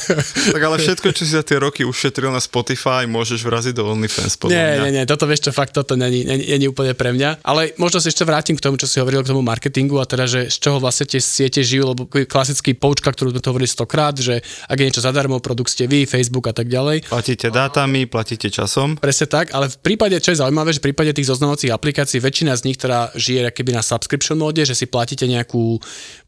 tak 0.55 0.63
ale 0.63 0.77
všetko, 0.79 1.07
čo 1.13 1.23
si 1.25 1.33
za 1.33 1.43
tie 1.43 1.59
roky 1.59 1.83
ušetril 1.83 2.29
na 2.29 2.39
Spotify, 2.39 3.05
môžeš 3.05 3.43
vraziť 3.43 3.75
do 3.75 3.85
OnlyFans, 3.87 4.35
podľa 4.37 4.53
Nie, 4.53 4.67
mňa. 4.69 4.83
nie, 4.83 4.91
nie, 4.99 5.05
toto 5.05 5.25
vieš 5.27 5.49
čo, 5.49 5.53
fakt 5.53 5.75
toto 5.75 5.95
není, 5.95 6.23
není, 6.23 6.45
není 6.47 6.67
úplne 6.67 6.95
pre 6.95 7.11
mňa. 7.11 7.43
Ale 7.43 7.75
možno 7.77 7.99
sa 7.99 8.09
ešte 8.09 8.23
vrátim 8.23 8.55
k 8.55 8.63
tomu, 8.63 8.77
čo 8.77 8.87
si 8.87 8.99
hovoril 8.99 9.23
k 9.23 9.31
tomu 9.31 9.43
marketingu 9.43 9.99
a 9.99 10.07
teda, 10.07 10.25
že 10.25 10.41
z 10.49 10.57
čoho 10.59 10.79
vlastne 10.79 11.05
tie 11.05 11.19
siete 11.19 11.61
žijú, 11.61 11.91
lebo 11.91 12.07
klasický 12.09 12.75
poučka, 12.75 13.11
ktorú 13.11 13.31
sme 13.31 13.41
to 13.41 13.51
hovorili 13.51 13.67
stokrát, 13.67 14.15
že 14.15 14.39
ak 14.67 14.77
je 14.77 14.87
niečo 14.87 15.03
zadarmo, 15.03 15.41
produkt 15.41 15.71
ste 15.71 15.85
vy, 15.85 16.05
Facebook 16.05 16.47
a 16.47 16.55
tak 16.55 16.69
ďalej. 16.69 17.09
Platíte 17.09 17.49
dátami, 17.49 18.05
platíte 18.05 18.49
časom. 18.49 18.97
Presne 18.97 19.27
tak, 19.27 19.51
ale 19.53 19.69
v 19.69 19.79
prípade, 19.79 20.17
čo 20.19 20.33
je 20.33 20.41
zaujímavé, 20.41 20.71
že 20.71 20.81
v 20.81 20.93
prípade 20.93 21.08
tých 21.13 21.29
zoznamovacích 21.29 21.73
aplikácií 21.73 22.19
väčšina 22.19 22.57
z 22.57 22.63
nich 22.67 22.79
teda 22.81 23.13
žije 23.15 23.51
keby 23.53 23.77
na 23.77 23.83
subscription 23.85 24.39
móde, 24.39 24.65
že 24.65 24.75
si 24.75 24.87
platíte 24.89 25.29
nejakú 25.29 25.79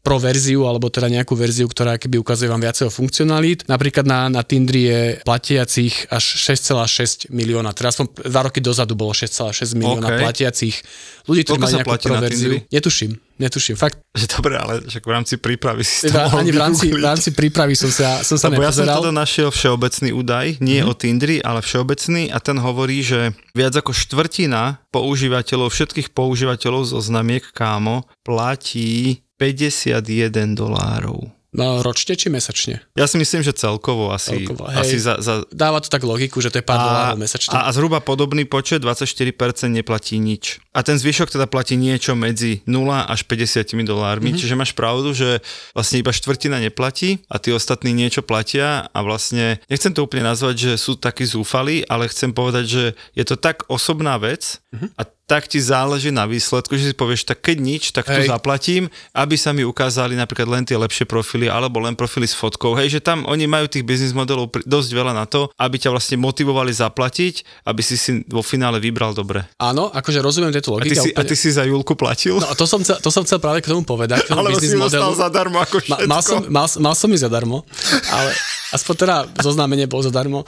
pro 0.01 0.17
verziu 0.17 0.65
alebo 0.65 0.89
teda 0.89 1.09
nejakú 1.09 1.33
verziu, 1.37 1.69
ktorá 1.69 1.97
keby 1.97 2.21
ukazuje 2.21 2.49
vám 2.49 2.61
viacero 2.61 2.89
funkcionalít. 2.89 3.65
Napríklad 3.69 4.05
na, 4.05 4.27
na 4.27 4.41
Tindri 4.41 4.89
je 4.89 5.01
platiacich 5.23 6.09
až 6.11 6.23
6,6 6.51 7.31
milióna. 7.31 7.71
Teraz 7.71 7.97
som 7.97 8.09
dva 8.09 8.49
roky 8.49 8.59
dozadu 8.59 8.97
bolo 8.97 9.13
6,6 9.13 9.77
milióna 9.77 10.07
OK. 10.09 10.19
platiacich 10.21 10.75
ľudí, 11.25 11.41
ktorí 11.45 11.59
majú 11.61 11.73
nejakú 11.81 11.97
pro 12.01 12.17
verziu. 12.21 12.51
Netuším, 12.69 13.11
netuším. 13.41 13.75
Fakt, 13.75 13.97
dobre, 14.37 14.61
ale 14.61 14.85
však 14.85 15.01
v 15.01 15.11
rámci 15.11 15.35
prípravy 15.41 15.81
si 15.81 16.13
to 16.13 16.21
ani 16.37 16.53
v 16.53 16.61
rámci, 16.61 16.93
v 16.93 17.01
rámci 17.01 17.33
prípravy 17.33 17.73
som 17.73 17.89
sa, 17.89 18.21
som 18.21 18.37
sa 18.37 18.53
Lebo 18.53 18.61
ja 18.61 18.69
som 18.69 18.85
teda 18.85 19.09
našiel 19.09 19.49
všeobecný 19.49 20.09
údaj, 20.13 20.47
nie 20.61 20.79
mm-hmm. 20.79 20.91
o 20.91 20.93
Tindri, 20.93 21.37
ale 21.41 21.65
všeobecný 21.65 22.29
a 22.29 22.37
ten 22.37 22.61
hovorí, 22.61 23.01
že 23.01 23.33
viac 23.57 23.73
ako 23.73 23.91
štvrtina 23.91 24.85
používateľov, 24.93 25.73
všetkých 25.73 26.13
používateľov 26.13 26.93
zo 26.93 26.99
znamiek 27.01 27.41
kámo 27.51 28.05
platí 28.21 29.25
51 29.41 30.53
dolárov. 30.53 31.40
No, 31.51 31.83
ročne 31.83 32.15
či 32.15 32.31
mesačne? 32.31 32.79
Ja 32.95 33.11
si 33.11 33.19
myslím, 33.19 33.43
že 33.43 33.51
celkovo 33.51 34.15
asi, 34.15 34.47
Celkovo, 34.47 34.71
asi 34.71 34.95
hej. 34.95 35.03
za, 35.03 35.13
za 35.19 35.43
Dáva 35.51 35.83
to 35.83 35.91
tak 35.91 36.07
logiku, 36.07 36.39
že 36.39 36.47
to 36.47 36.63
je 36.63 36.65
pár 36.65 36.79
dolárov 36.79 37.19
mesačne. 37.19 37.51
a, 37.51 37.67
a 37.67 37.69
zhruba 37.75 37.99
podobný 37.99 38.47
počet, 38.47 38.79
24% 38.79 39.27
neplatí 39.67 40.15
nič. 40.15 40.63
A 40.71 40.79
ten 40.79 40.95
zvyšok 40.95 41.35
teda 41.35 41.51
platí 41.51 41.75
niečo 41.75 42.15
medzi 42.15 42.63
0 42.63 42.87
až 43.03 43.27
50 43.27 43.67
dolármi, 43.83 44.31
mm-hmm. 44.31 44.39
čiže 44.39 44.55
máš 44.55 44.71
pravdu, 44.71 45.11
že 45.11 45.43
vlastne 45.75 45.99
iba 45.99 46.15
štvrtina 46.15 46.63
neplatí 46.63 47.19
a 47.27 47.35
tí 47.35 47.51
ostatní 47.51 47.91
niečo 47.91 48.23
platia 48.23 48.87
a 48.87 48.99
vlastne, 49.03 49.59
nechcem 49.67 49.91
to 49.91 50.07
úplne 50.07 50.23
nazvať, 50.31 50.55
že 50.55 50.71
sú 50.79 50.95
takí 50.95 51.27
zúfali, 51.27 51.83
ale 51.91 52.07
chcem 52.07 52.31
povedať, 52.31 52.63
že 52.63 52.83
je 53.11 53.27
to 53.27 53.35
tak 53.35 53.67
osobná 53.67 54.15
vec 54.15 54.63
mm-hmm. 54.71 54.95
a 54.95 55.01
tak 55.31 55.47
ti 55.47 55.63
záleží 55.63 56.11
na 56.11 56.27
výsledku, 56.27 56.75
že 56.75 56.91
si 56.91 56.95
povieš, 56.95 57.23
tak 57.23 57.39
keď 57.39 57.57
nič, 57.63 57.83
tak 57.95 58.03
tu 58.03 58.19
Hej. 58.19 58.27
zaplatím, 58.27 58.91
aby 59.15 59.39
sa 59.39 59.55
mi 59.55 59.63
ukázali 59.63 60.19
napríklad 60.19 60.51
len 60.51 60.63
tie 60.67 60.75
lepšie 60.75 61.07
profily 61.07 61.47
alebo 61.47 61.79
len 61.79 61.95
profily 61.95 62.27
s 62.27 62.35
fotkou. 62.35 62.75
Hej, 62.75 62.99
že 62.99 62.99
tam 62.99 63.23
oni 63.23 63.47
majú 63.47 63.71
tých 63.71 63.87
biznis 63.87 64.11
modelov 64.11 64.51
dosť 64.67 64.89
veľa 64.91 65.15
na 65.15 65.23
to, 65.23 65.47
aby 65.55 65.79
ťa 65.79 65.95
vlastne 65.95 66.19
motivovali 66.19 66.75
zaplatiť, 66.75 67.63
aby 67.63 67.79
si 67.79 67.95
si 67.95 68.27
vo 68.27 68.43
finále 68.43 68.83
vybral 68.83 69.15
dobre. 69.15 69.47
Áno, 69.55 69.87
akože 69.87 70.19
rozumiem 70.19 70.51
tieto 70.51 70.75
A 70.75 70.83
ty, 70.83 70.91
logiky. 70.91 70.99
si, 70.99 71.09
a 71.15 71.21
ty 71.23 71.35
si 71.39 71.47
za 71.47 71.63
Julku 71.63 71.95
platil? 71.95 72.35
No 72.35 72.51
to 72.51 72.67
som, 72.67 72.83
chcel, 72.83 72.99
to 72.99 73.07
som 73.07 73.23
chcel 73.23 73.39
práve 73.39 73.63
k 73.63 73.71
tomu 73.71 73.87
povedať, 73.87 74.27
k 74.27 74.35
tomu 74.35 74.39
Alebo 74.43 74.59
si 74.59 74.67
dostal 74.67 75.15
modelu. 75.15 75.15
zadarmo 75.15 75.57
ako 75.63 75.75
Ma, 75.87 75.95
všetko. 75.95 76.09
mal, 76.11 76.19
som, 76.19 76.39
mal, 76.51 76.67
mal 76.83 76.95
som 76.97 77.07
ich 77.07 77.23
zadarmo, 77.23 77.63
ale 78.11 78.35
aspoň 78.71 78.95
teda 78.95 79.15
zoznámenie 79.43 79.85
bolo 79.85 80.07
zadarmo. 80.07 80.47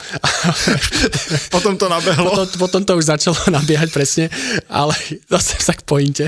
Potom 1.54 1.76
to 1.76 1.86
nabehlo. 1.86 2.32
potom, 2.32 2.46
potom 2.58 2.82
to 2.82 2.92
už 2.98 3.04
začalo 3.04 3.36
nabiehať 3.60 3.88
presne, 3.92 4.26
ale 4.66 4.96
zase 5.28 5.60
sa 5.60 5.76
k 5.76 5.84
pointe. 5.84 6.26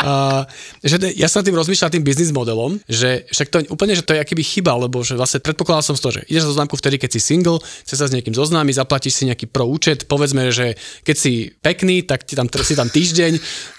Uh, 0.00 0.46
že 0.80 0.96
ja 1.18 1.26
sa 1.28 1.42
tým 1.42 1.58
rozmýšľal 1.58 1.90
tým 1.90 2.06
biznis 2.06 2.30
modelom, 2.30 2.78
že 2.86 3.26
však 3.28 3.48
to 3.50 3.56
úplne, 3.68 3.92
že 3.98 4.06
to 4.06 4.14
je 4.16 4.22
akýby 4.22 4.44
chyba, 4.46 4.78
lebo 4.78 5.02
že 5.02 5.18
vlastne 5.18 5.42
predpokladal 5.42 5.82
som 5.82 5.96
z 5.98 6.02
toho, 6.02 6.12
že 6.20 6.22
ideš 6.30 6.48
na 6.48 6.50
zoznámku 6.54 6.74
vtedy, 6.78 6.96
keď 6.96 7.10
si 7.18 7.20
single, 7.20 7.58
chce 7.60 7.94
sa 7.98 8.06
s 8.06 8.14
niekým 8.14 8.32
zoznámiť, 8.32 8.80
zaplatíš 8.80 9.14
si 9.18 9.22
nejaký 9.28 9.50
pro 9.50 9.66
účet, 9.66 10.06
povedzme, 10.06 10.48
že 10.54 10.78
keď 11.02 11.16
si 11.16 11.50
pekný, 11.60 12.06
tak 12.06 12.24
ti 12.24 12.38
tam, 12.38 12.46
si 12.48 12.74
tam 12.78 12.88
týždeň, 12.88 13.32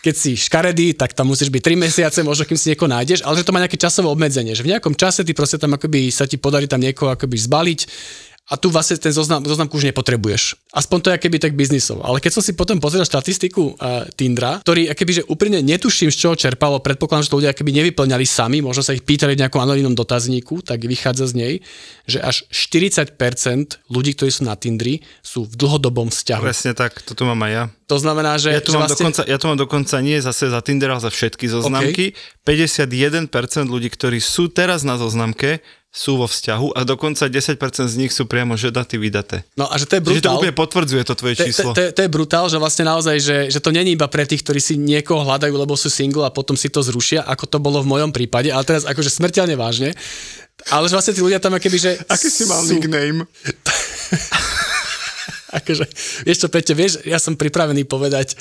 keď 0.03 0.15
si 0.15 0.35
škaredý, 0.35 0.93
tak 0.93 1.15
tam 1.15 1.31
musíš 1.31 1.49
byť 1.49 1.61
3 1.61 1.85
mesiace, 1.85 2.19
možno 2.21 2.45
kým 2.45 2.59
si 2.59 2.73
niekoho 2.73 2.91
nájdeš, 2.91 3.23
ale 3.23 3.39
že 3.39 3.45
to 3.47 3.53
má 3.55 3.63
nejaké 3.63 3.79
časové 3.79 4.11
obmedzenie, 4.11 4.53
že 4.53 4.65
v 4.65 4.75
nejakom 4.75 4.93
čase 4.93 5.23
ty 5.23 5.31
proste 5.31 5.57
tam 5.57 5.73
akoby 5.73 6.11
sa 6.11 6.27
ti 6.27 6.37
podarí 6.37 6.67
tam 6.69 6.81
niekoho 6.83 7.13
akoby 7.13 7.44
zbaliť 7.45 7.79
a 8.45 8.61
tu 8.61 8.69
vlastne 8.69 8.93
ten 9.01 9.09
zoznam, 9.09 9.41
zoznamku 9.41 9.73
už 9.73 9.89
nepotrebuješ. 9.89 10.69
Aspoň 10.69 10.97
to 11.01 11.09
je 11.09 11.17
keby 11.17 11.41
tak 11.41 11.57
biznisov. 11.57 12.05
Ale 12.05 12.21
keď 12.21 12.37
som 12.37 12.43
si 12.45 12.53
potom 12.53 12.77
pozrel 12.77 13.01
štatistiku 13.01 13.73
uh, 13.73 14.05
Tindra, 14.13 14.61
ktorý 14.61 14.93
akoby, 14.93 15.11
že 15.17 15.23
úprimne 15.25 15.65
netuším, 15.65 16.13
z 16.13 16.17
čoho 16.21 16.37
čerpalo, 16.37 16.77
predpokladám, 16.77 17.25
že 17.25 17.31
to 17.33 17.41
ľudia 17.41 17.57
akoby 17.57 17.73
nevyplňali 17.81 18.21
sami, 18.21 18.61
možno 18.61 18.85
sa 18.85 18.93
ich 18.93 19.01
pýtali 19.01 19.33
v 19.33 19.41
nejakom 19.41 19.57
anonimnom 19.57 19.97
dotazníku, 19.97 20.61
tak 20.61 20.85
vychádza 20.85 21.25
z 21.25 21.33
nej, 21.33 21.53
že 22.05 22.21
až 22.21 22.45
40% 22.53 23.17
ľudí, 23.89 24.13
ktorí 24.13 24.29
sú 24.29 24.45
na 24.45 24.53
Tindri, 24.53 25.01
sú 25.25 25.49
v 25.49 25.53
dlhodobom 25.57 26.13
vzťahu. 26.13 26.45
Presne 26.45 26.77
tak, 26.77 27.01
to 27.01 27.17
tu 27.17 27.25
mám 27.25 27.41
aj 27.49 27.51
ja. 27.51 27.63
To 27.89 27.97
znamená, 27.97 28.37
že, 28.37 28.53
Ja 28.53 28.61
tu, 28.61 28.73
že 28.73 28.77
mám 28.77 28.85
vlastne, 28.85 29.09
dokonca, 29.09 29.21
ja 29.25 29.37
tu 29.41 29.45
mám 29.49 29.57
dokonca 29.57 29.95
nie 30.05 30.21
zase 30.21 30.53
za 30.53 30.61
Tinder, 30.61 30.93
ale 30.93 31.01
za 31.01 31.09
všetky 31.09 31.49
zoznamky. 31.49 32.13
51% 32.45 33.29
ľudí, 33.73 33.89
ktorí 33.89 34.21
sú 34.21 34.53
teraz 34.53 34.85
na 34.85 35.01
zoznamke, 35.01 35.65
sú 35.95 36.19
vo 36.19 36.27
vzťahu 36.27 36.75
a 36.75 36.83
dokonca 36.83 37.23
10% 37.23 37.55
z 37.87 37.95
nich 37.95 38.11
sú 38.11 38.23
priamo 38.23 38.53
ženatí 38.53 38.95
vydaté. 38.95 39.47
no 39.53 39.63
a 39.63 39.75
že 39.75 39.87
to 39.87 39.95
je 39.95 40.01
Čiže 40.01 40.19
to 40.19 40.27
brutál. 40.27 40.35
úplne 40.37 40.51
potvrdzuje 40.53 41.01
to 41.01 41.13
tvoje 41.15 41.33
To, 41.33 41.39
to, 41.39 41.45
číslo. 41.45 41.69
to, 41.71 41.81
je- 41.81 41.91
to 41.91 42.01
je 42.01 42.09
brutál, 42.11 42.45
že 42.45 42.57
vlastne 42.57 42.83
naozaj, 42.83 43.15
že, 43.17 43.37
že 43.47 43.57
to 43.57 43.71
není 43.71 43.95
iba 43.95 44.05
pre 44.05 44.23
tých, 44.23 44.43
ktorí 44.43 44.59
si 44.59 44.75
niekoho 44.75 45.23
hľadajú, 45.23 45.55
lebo 45.55 45.73
sú 45.73 45.87
single 45.87 46.21
a 46.21 46.29
potom 46.29 46.53
si 46.53 46.67
to 46.67 46.81
zrušia, 46.81 47.23
ako 47.23 47.47
to 47.47 47.57
bolo 47.57 47.79
v 47.79 47.89
mojom 47.89 48.11
prípade, 48.11 48.51
ale 48.51 48.61
teraz 48.61 48.83
akože 48.83 49.07
smrteľne 49.09 49.55
vážne. 49.55 49.95
Ale 50.65 50.85
že 50.85 50.93
vlastne 50.93 51.13
tí 51.13 51.21
ľudia 51.21 51.39
tam 51.39 51.51
akoby, 51.53 51.77
že 51.77 51.91
Aký 52.05 52.27
si 52.27 52.43
mal 52.43 52.59
sú, 52.59 52.75
nickname? 52.75 53.23
akože, 55.55 55.85
vieš 56.27 56.37
čo, 56.43 56.47
Peťo, 56.51 56.73
vieš, 56.75 56.93
ja 57.07 57.15
som 57.15 57.33
pripravený 57.33 57.87
povedať 57.87 58.35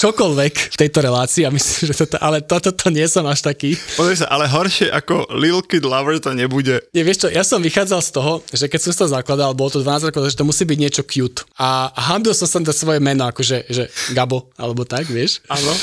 čokoľvek 0.00 0.54
v 0.72 0.76
tejto 0.80 0.98
relácii 1.04 1.44
a 1.44 1.50
myslím, 1.52 1.92
že 1.92 1.94
toto, 1.94 2.16
ale 2.18 2.40
toto 2.40 2.72
to 2.72 2.88
nie 2.88 3.04
som 3.04 3.24
až 3.28 3.44
taký. 3.44 3.76
Pozri 3.94 4.16
sa, 4.18 4.32
ale 4.32 4.48
horšie 4.48 4.88
ako 4.88 5.28
Lil 5.36 5.60
Kid 5.64 5.84
Lover 5.84 6.16
to 6.18 6.32
nebude. 6.32 6.80
Nie, 6.96 7.04
vieš 7.04 7.26
čo, 7.26 7.28
ja 7.28 7.44
som 7.44 7.60
vychádzal 7.60 8.00
z 8.00 8.10
toho, 8.10 8.32
že 8.50 8.66
keď 8.66 8.80
som 8.80 8.92
to 8.94 9.06
zakladal, 9.12 9.52
bolo 9.52 9.70
to 9.70 9.84
12 9.84 10.08
rokov, 10.10 10.24
že 10.30 10.38
to 10.38 10.48
musí 10.48 10.64
byť 10.64 10.78
niečo 10.80 11.02
cute. 11.04 11.44
A 11.60 11.92
hambil 12.12 12.32
som 12.32 12.48
sa 12.48 12.58
to 12.64 12.72
svoje 12.72 12.98
meno, 12.98 13.28
akože 13.28 13.68
že 13.68 13.92
Gabo, 14.16 14.48
alebo 14.56 14.88
tak, 14.88 15.06
vieš. 15.06 15.44
Áno. 15.46 15.72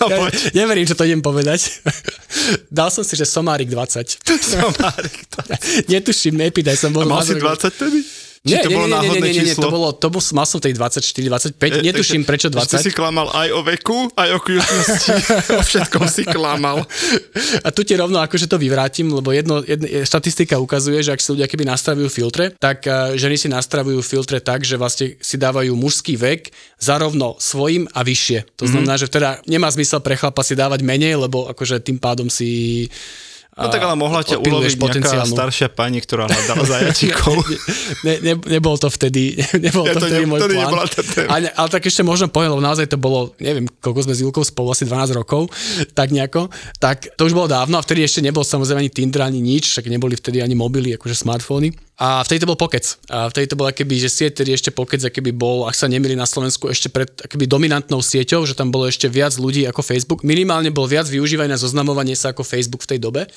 No 0.00 0.08
Ja, 0.08 0.16
poď. 0.16 0.56
neverím, 0.56 0.88
že 0.88 0.96
to 0.96 1.04
idem 1.04 1.20
povedať. 1.20 1.84
Dal 2.72 2.88
som 2.88 3.04
si, 3.04 3.20
že 3.20 3.28
Somárik 3.28 3.68
20. 3.68 4.24
Somárik 4.40 5.28
to. 5.28 5.44
Netuším, 5.92 6.40
nepýtaj, 6.40 6.72
som 6.80 6.88
bol... 6.88 7.04
A 7.04 7.20
mal 7.20 7.20
si 7.20 7.36
12 7.36 7.44
rokov. 7.44 7.68
20 7.68 7.82
tedy? 7.84 8.00
Či 8.40 8.56
Nie, 8.56 8.64
to 8.64 8.72
nie, 8.72 8.76
bolo 8.80 8.88
nie, 8.88 8.94
náhodné 8.96 9.20
nie, 9.20 9.32
nie, 9.36 9.44
nie, 9.44 9.52
číslo? 9.52 9.68
to 9.68 9.68
bolo, 9.68 9.88
to 9.92 10.08
bol, 10.08 10.22
mal 10.32 10.48
som 10.48 10.64
tej 10.64 10.72
24, 10.72 11.60
25, 11.60 11.84
netuším 11.84 12.24
prečo 12.24 12.48
Ešte 12.48 12.88
si 12.88 12.96
20. 12.96 12.96
klamal 12.96 13.28
aj 13.36 13.52
o 13.52 13.60
veku, 13.60 14.08
aj 14.16 14.28
o 14.32 14.38
kľúčnosti. 14.40 15.10
o 15.60 15.60
všetkom 15.60 16.08
si 16.08 16.24
klamal. 16.24 16.80
A 17.60 17.68
tu 17.68 17.84
ti 17.84 17.92
rovno 18.00 18.16
akože 18.16 18.48
to 18.48 18.56
vyvrátim, 18.56 19.12
lebo 19.12 19.36
jedno, 19.36 19.60
jedno, 19.60 19.84
štatistika 20.08 20.56
ukazuje, 20.56 21.04
že 21.04 21.12
ak 21.12 21.20
si 21.20 21.36
ľudia 21.36 21.52
keby 21.52 21.68
nastavujú 21.68 22.08
filtre, 22.08 22.56
tak 22.56 22.88
uh, 22.88 23.12
ženy 23.12 23.36
si 23.36 23.52
nastavujú 23.52 24.00
filtre 24.00 24.40
tak, 24.40 24.64
že 24.64 24.80
vlastne 24.80 25.20
si 25.20 25.36
dávajú 25.36 25.76
mužský 25.76 26.16
vek 26.16 26.48
zarovno 26.80 27.36
svojim 27.36 27.92
a 27.92 28.00
vyššie. 28.00 28.56
To 28.56 28.64
znamená, 28.64 28.96
že 28.96 29.12
teda 29.12 29.44
nemá 29.44 29.68
zmysel 29.68 30.00
pre 30.00 30.16
chlapa 30.16 30.40
si 30.40 30.56
dávať 30.56 30.80
menej, 30.80 31.28
lebo 31.28 31.44
akože 31.52 31.84
tým 31.84 32.00
pádom 32.00 32.32
si 32.32 32.88
No 33.60 33.68
tak 33.68 33.84
ale 33.84 33.94
mohla 33.94 34.24
ťa 34.24 34.40
uloviť 34.40 34.74
nejaká 34.80 35.28
staršia 35.28 35.68
pani, 35.68 36.00
ktorá 36.00 36.24
hľadala 36.24 36.64
zajačikov. 36.64 37.36
ne, 38.06 38.14
ne, 38.24 38.32
nebol 38.48 38.80
to 38.80 38.88
vtedy, 38.88 39.36
nebol 39.64 39.84
Ja 39.84 39.92
to 39.94 40.00
to 40.00 40.06
vtedy 40.08 40.24
ne- 40.24 40.30
môj 40.32 40.40
to 40.40 40.48
plán. 40.48 40.72
ale, 41.28 41.46
ale 41.52 41.68
tak 41.68 41.84
ešte 41.84 42.00
možno 42.00 42.32
poviem, 42.32 42.56
lebo 42.56 42.64
naozaj 42.64 42.88
to 42.88 42.96
bolo, 42.96 43.36
neviem, 43.36 43.68
koľko 43.84 44.08
sme 44.08 44.14
s 44.16 44.20
Julkou 44.24 44.40
spolu, 44.40 44.72
asi 44.72 44.88
12 44.88 45.12
rokov, 45.12 45.52
tak 45.92 46.08
nejako, 46.10 46.48
tak 46.80 47.12
to 47.14 47.28
už 47.28 47.36
bolo 47.36 47.52
dávno 47.52 47.76
a 47.76 47.84
vtedy 47.84 48.00
ešte 48.00 48.24
nebol 48.24 48.42
samozrejme 48.42 48.80
ani 48.80 48.90
Tinder, 48.90 49.28
ani 49.28 49.44
nič, 49.44 49.76
však 49.76 49.92
neboli 49.92 50.16
vtedy 50.16 50.40
ani 50.40 50.56
mobily, 50.56 50.96
akože 50.96 51.14
smartfóny. 51.20 51.89
A 52.00 52.24
vtedy 52.24 52.40
to 52.40 52.48
bol 52.48 52.56
Pokec. 52.56 52.96
A 53.12 53.28
vtedy 53.28 53.44
to 53.44 53.60
bol 53.60 53.68
akéby, 53.68 54.00
že 54.00 54.08
sieť, 54.08 54.40
ktorý 54.40 54.56
ešte 54.56 54.72
Pokec, 54.72 55.04
akéby 55.04 55.36
bol, 55.36 55.68
ak 55.68 55.76
sa 55.76 55.84
nemili 55.84 56.16
na 56.16 56.24
Slovensku, 56.24 56.72
ešte 56.72 56.88
pred 56.88 57.12
akéby 57.12 57.44
dominantnou 57.44 58.00
sieťou, 58.00 58.48
že 58.48 58.56
tam 58.56 58.72
bolo 58.72 58.88
ešte 58.88 59.04
viac 59.04 59.36
ľudí 59.36 59.68
ako 59.68 59.84
Facebook. 59.84 60.24
Minimálne 60.24 60.72
bol 60.72 60.88
viac 60.88 61.04
využívaný 61.12 61.52
na 61.52 61.60
zoznamovanie 61.60 62.16
sa 62.16 62.32
ako 62.32 62.40
Facebook 62.40 62.88
v 62.88 62.96
tej 62.96 63.04
dobe. 63.04 63.28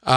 A 0.00 0.16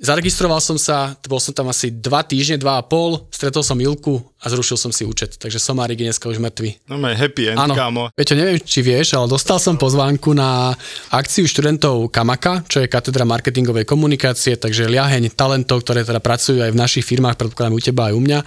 zaregistroval 0.00 0.56
som 0.64 0.80
sa, 0.80 1.12
bol 1.28 1.36
som 1.36 1.52
tam 1.52 1.68
asi 1.68 1.92
dva 1.92 2.24
týždne, 2.24 2.56
dva 2.56 2.80
a 2.80 2.82
pol, 2.82 3.28
stretol 3.28 3.60
som 3.60 3.76
Ilku 3.76 4.24
a 4.42 4.48
zrušil 4.48 4.74
som 4.74 4.90
si 4.90 5.04
účet, 5.04 5.36
takže 5.36 5.60
somárik 5.60 6.00
je 6.00 6.08
dneska 6.08 6.26
už 6.26 6.40
mŕtvy. 6.40 6.88
No 6.88 6.96
maj 6.96 7.14
happy 7.14 7.52
end, 7.52 7.60
Áno. 7.60 7.76
kámo. 7.76 8.02
Viete, 8.16 8.34
neviem, 8.34 8.58
či 8.58 8.80
vieš, 8.80 9.14
ale 9.14 9.28
dostal 9.30 9.60
som 9.60 9.76
pozvánku 9.76 10.32
na 10.34 10.74
akciu 11.12 11.44
študentov 11.46 12.08
Kamaka, 12.08 12.64
čo 12.66 12.80
je 12.82 12.88
katedra 12.90 13.28
marketingovej 13.28 13.84
komunikácie, 13.86 14.56
takže 14.56 14.88
liaheň 14.88 15.30
talentov, 15.36 15.84
ktoré 15.86 16.02
teda 16.08 16.18
pracujú 16.18 16.64
aj 16.64 16.72
v 16.72 16.80
našich 16.80 17.04
firmách, 17.06 17.36
predpokladám 17.36 17.76
u 17.76 17.82
teba 17.84 18.02
aj 18.10 18.14
u 18.16 18.20
mňa. 18.24 18.38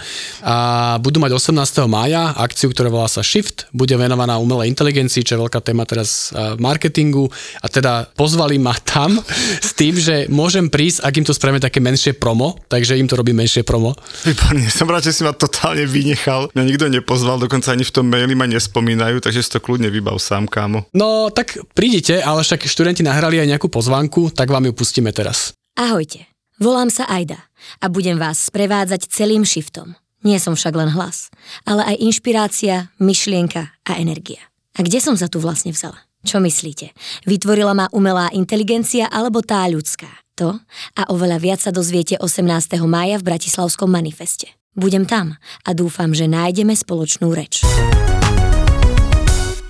A 0.43 0.55
budú 0.99 1.21
mať 1.23 1.31
18. 1.37 1.85
mája 1.87 2.33
akciu, 2.35 2.73
ktorá 2.73 2.89
volá 2.91 3.07
sa 3.07 3.21
Shift, 3.23 3.69
bude 3.71 3.93
venovaná 3.95 4.35
umelej 4.41 4.67
inteligencii, 4.73 5.23
čo 5.23 5.37
je 5.37 5.43
veľká 5.47 5.61
téma 5.63 5.87
teraz 5.87 6.33
v 6.35 6.59
marketingu 6.59 7.29
a 7.63 7.71
teda 7.71 8.11
pozvali 8.17 8.59
ma 8.59 8.75
tam 8.83 9.15
s 9.63 9.71
tým, 9.71 9.95
že 9.95 10.27
môžem 10.55 10.71
prísť, 10.71 11.03
ak 11.03 11.19
im 11.19 11.27
to 11.27 11.35
spravíme 11.35 11.59
také 11.59 11.83
menšie 11.83 12.15
promo, 12.15 12.55
takže 12.71 12.95
im 12.95 13.11
to 13.11 13.19
robí 13.19 13.35
menšie 13.35 13.67
promo. 13.67 13.91
Výborne, 14.23 14.63
som 14.71 14.87
rád, 14.87 15.03
že 15.03 15.19
si 15.19 15.27
ma 15.27 15.35
totálne 15.35 15.83
vynechal. 15.83 16.47
Mňa 16.55 16.63
nikto 16.63 16.87
nepozval, 16.87 17.43
dokonca 17.43 17.75
ani 17.75 17.83
v 17.83 17.91
tom 17.91 18.07
maili 18.07 18.39
ma 18.39 18.47
nespomínajú, 18.47 19.19
takže 19.19 19.43
si 19.43 19.51
to 19.51 19.59
kľudne 19.59 19.91
vybav 19.91 20.15
sám, 20.15 20.47
kámo. 20.47 20.87
No, 20.95 21.27
tak 21.27 21.59
prídite, 21.75 22.23
ale 22.23 22.39
však 22.39 22.71
študenti 22.71 23.03
nahrali 23.03 23.35
aj 23.43 23.51
nejakú 23.51 23.67
pozvánku, 23.67 24.31
tak 24.31 24.47
vám 24.47 24.63
ju 24.63 24.71
pustíme 24.71 25.11
teraz. 25.11 25.51
Ahojte, 25.75 26.23
volám 26.55 26.87
sa 26.87 27.03
Aida 27.11 27.51
a 27.83 27.91
budem 27.91 28.15
vás 28.15 28.47
sprevádzať 28.47 29.11
celým 29.11 29.43
shiftom. 29.43 29.99
Nie 30.23 30.39
som 30.39 30.55
však 30.55 30.71
len 30.71 30.95
hlas, 30.95 31.35
ale 31.67 31.83
aj 31.83 31.99
inšpirácia, 31.99 32.95
myšlienka 33.03 33.75
a 33.83 33.99
energia. 33.99 34.39
A 34.79 34.87
kde 34.87 35.03
som 35.03 35.19
sa 35.19 35.27
tu 35.27 35.43
vlastne 35.43 35.75
vzala? 35.75 35.99
Čo 36.23 36.39
myslíte? 36.39 36.95
Vytvorila 37.27 37.75
ma 37.75 37.91
umelá 37.91 38.31
inteligencia 38.31 39.11
alebo 39.11 39.43
tá 39.43 39.67
ľudská? 39.67 40.24
To 40.35 40.59
a 40.99 41.07
oveľa 41.15 41.39
viac 41.39 41.59
sa 41.63 41.71
dozviete 41.71 42.19
18. 42.19 42.43
mája 42.83 43.15
v 43.15 43.23
Bratislavskom 43.23 43.87
manifeste. 43.87 44.51
Budem 44.75 45.07
tam 45.07 45.39
a 45.63 45.71
dúfam, 45.71 46.11
že 46.11 46.27
nájdeme 46.27 46.75
spoločnú 46.75 47.31
reč. 47.31 47.63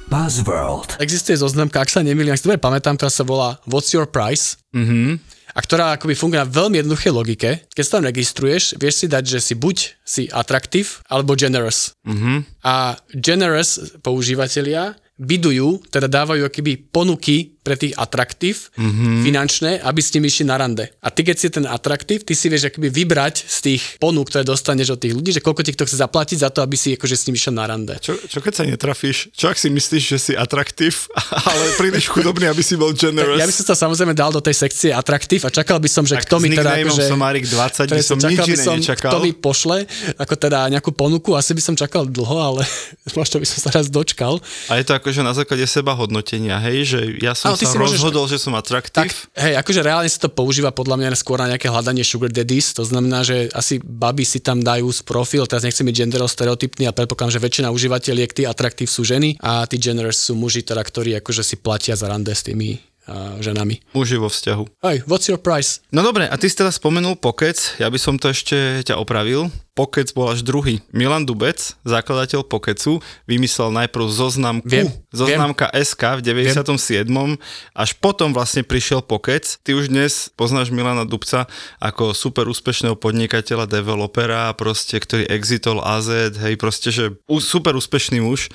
Buzzworld. 0.09 0.97
Existuje 0.97 1.37
zoznamka, 1.37 1.85
ak 1.85 1.93
sa 1.93 2.01
nemýlim, 2.01 2.33
ak 2.33 2.41
si 2.41 2.49
dobre 2.49 2.57
pamätám, 2.57 2.97
ktorá 2.97 3.13
sa 3.13 3.21
volá 3.21 3.61
What's 3.69 3.93
Your 3.93 4.09
Price? 4.09 4.57
Mm-hmm 4.73 5.37
a 5.55 5.63
ktorá 5.63 5.95
akoby 5.95 6.19
funguje 6.19 6.43
na 6.43 6.51
veľmi 6.51 6.83
jednoduchej 6.83 7.15
logike. 7.15 7.49
Keď 7.71 7.83
sa 7.87 7.95
tam 7.95 8.11
registruješ, 8.11 8.75
vieš 8.75 8.95
si 8.99 9.07
dať, 9.07 9.23
že 9.23 9.39
si 9.39 9.55
buď 9.55 9.75
si 10.03 10.27
atraktív, 10.27 10.99
alebo 11.07 11.31
generous. 11.39 11.95
Mm-hmm. 12.03 12.37
A 12.67 12.99
generous 13.15 13.95
používateľia 14.03 14.99
bidujú, 15.15 15.79
teda 15.87 16.11
dávajú 16.11 16.43
akýby 16.43 16.91
ponuky 16.91 17.54
pre 17.65 17.73
tých 17.73 17.97
atraktív 17.97 18.69
mm-hmm. 18.77 19.25
finančné, 19.25 19.71
aby 19.81 19.97
s 19.97 20.13
nimi 20.13 20.29
išli 20.29 20.45
na 20.45 20.61
rande. 20.61 20.85
A 21.01 21.09
ty, 21.09 21.25
keď 21.25 21.35
si 21.41 21.49
ten 21.49 21.65
atraktív, 21.65 22.21
ty 22.21 22.37
si 22.37 22.45
vieš 22.45 22.69
akoby 22.69 22.93
vybrať 22.93 23.41
z 23.41 23.57
tých 23.65 23.81
ponúk, 23.97 24.29
ktoré 24.29 24.45
dostaneš 24.45 24.93
od 24.93 24.99
tých 25.01 25.17
ľudí, 25.17 25.33
že 25.33 25.41
koľko 25.41 25.65
ti 25.65 25.73
kto 25.73 25.89
chce 25.89 25.97
zaplatiť 25.97 26.45
za 26.45 26.53
to, 26.53 26.61
aby 26.61 26.77
si 26.77 26.93
akože 26.93 27.17
s 27.17 27.25
nimi 27.25 27.41
išiel 27.41 27.57
na 27.57 27.65
rande. 27.65 27.97
Čo, 27.97 28.13
čo 28.21 28.37
keď 28.37 28.53
sa 28.53 28.63
netrafíš? 28.69 29.33
Čo 29.33 29.49
ak 29.49 29.57
si 29.57 29.73
myslíš, 29.73 30.03
že 30.05 30.17
si 30.21 30.33
atraktív, 30.37 31.09
ale 31.49 31.63
príliš 31.81 32.05
chudobný, 32.13 32.45
aby 32.45 32.61
si 32.61 32.77
bol 32.77 32.93
generous? 32.93 33.41
Ja 33.41 33.49
by 33.49 33.55
som 33.57 33.65
sa 33.73 33.75
samozrejme 33.89 34.13
dal 34.13 34.29
do 34.29 34.45
tej 34.45 34.53
sekcie 34.53 34.93
atraktív 34.93 35.49
a 35.49 35.49
čakal 35.49 35.81
by 35.81 35.89
som, 35.89 36.05
že 36.05 36.21
tak 36.21 36.29
kto 36.29 36.37
mi 36.37 36.53
teda 36.53 36.85
akože... 36.85 37.09
Somárik 37.09 37.49
20 37.49 37.89
by 37.89 38.03
som 38.05 38.17
nič 38.21 38.45
iné 38.45 38.61
som, 38.61 38.77
nečakal. 38.77 39.09
Kto 39.09 39.19
mi 39.25 39.33
pošle, 39.33 39.89
ako 40.21 40.33
teda 40.37 40.69
nejakú 40.69 40.93
ponuku, 40.93 41.33
asi 41.33 41.57
by 41.57 41.61
som 41.65 41.73
čakal 41.73 42.05
dlho, 42.05 42.37
ale 42.37 42.61
možno 43.17 43.41
by 43.41 43.47
som 43.49 43.59
sa 43.65 43.69
raz 43.73 43.89
dočkal. 43.89 44.37
A 44.69 44.77
je 44.77 44.85
to 44.85 44.93
akože 44.93 45.25
na 45.25 45.33
základe 45.33 45.65
seba 45.65 45.97
hodnotenia, 45.97 46.61
hej, 46.61 46.77
že 46.85 46.99
ja 47.17 47.33
som 47.33 47.54
sa 47.63 47.79
rozhodol, 47.79 48.27
môžeš 48.27 48.35
že 48.35 48.43
som 48.43 48.53
atraktív. 48.59 48.99
Tak, 48.99 49.09
hej, 49.39 49.53
akože 49.55 49.79
reálne 49.79 50.11
sa 50.11 50.19
to 50.27 50.29
používa 50.29 50.75
podľa 50.75 50.99
mňa 50.99 51.15
skôr 51.15 51.39
na 51.39 51.55
nejaké 51.55 51.71
hľadanie 51.71 52.03
sugar 52.03 52.27
daddies, 52.27 52.75
to 52.75 52.83
znamená, 52.83 53.23
že 53.23 53.47
asi 53.55 53.79
baby 53.79 54.27
si 54.27 54.43
tam 54.43 54.59
dajú 54.59 54.91
z 54.91 55.01
profil, 55.07 55.47
teraz 55.47 55.63
nechcem 55.63 55.87
byť 55.87 55.95
genderov 55.95 56.27
stereotypný 56.27 56.91
a 56.91 56.95
predpokladám, 56.95 57.39
že 57.39 57.45
väčšina 57.45 57.71
užívateľiek, 57.71 58.35
tí 58.35 58.43
atraktív 58.43 58.91
sú 58.91 59.07
ženy 59.07 59.39
a 59.39 59.63
tí 59.63 59.79
generous 59.79 60.19
sú 60.19 60.35
muži, 60.35 60.67
teda, 60.67 60.83
ktorí 60.83 61.15
akože 61.23 61.41
si 61.45 61.55
platia 61.55 61.95
za 61.95 62.11
rande 62.11 62.35
s 62.35 62.43
tými 62.43 62.94
ženami. 63.39 63.81
Muži 63.93 64.17
vo 64.17 64.27
vzťahu. 64.29 64.81
Hej, 64.81 65.05
what's 65.05 65.29
your 65.29 65.37
price? 65.37 65.81
No 65.93 66.01
dobre, 66.01 66.25
a 66.25 66.35
ty 66.35 66.49
si 66.49 66.57
teda 66.57 66.73
spomenul 66.73 67.17
Pokec, 67.17 67.77
ja 67.77 67.87
by 67.89 67.99
som 68.01 68.17
to 68.17 68.33
ešte 68.33 68.81
ťa 68.81 68.97
opravil. 68.97 69.53
Pokec 69.75 70.07
bol 70.15 70.31
až 70.31 70.39
druhý. 70.39 70.79
Milan 70.95 71.27
Dubec, 71.27 71.59
zakladateľ 71.83 72.47
Pokecu, 72.47 73.03
vymyslel 73.27 73.75
najprv 73.75 74.07
zoznamku, 74.07 74.71
viem, 74.71 74.87
zoznamka 75.11 75.67
viem. 75.67 75.83
SK 75.83 76.03
v 76.15 76.21
97. 76.23 77.03
Viem. 77.11 77.35
Až 77.75 77.91
potom 77.99 78.31
vlastne 78.31 78.63
prišiel 78.63 79.03
Pokec. 79.03 79.43
Ty 79.67 79.75
už 79.75 79.91
dnes 79.91 80.31
poznáš 80.39 80.71
Milana 80.71 81.03
Dubca 81.03 81.51
ako 81.83 82.15
super 82.15 82.47
úspešného 82.47 82.95
podnikateľa, 82.95 83.67
developera, 83.67 84.55
proste, 84.55 84.95
ktorý 84.95 85.27
exitol 85.27 85.83
AZ, 85.83 86.39
hej, 86.39 86.55
proste, 86.55 86.95
že 86.95 87.11
super 87.43 87.75
úspešný 87.75 88.23
muž. 88.23 88.47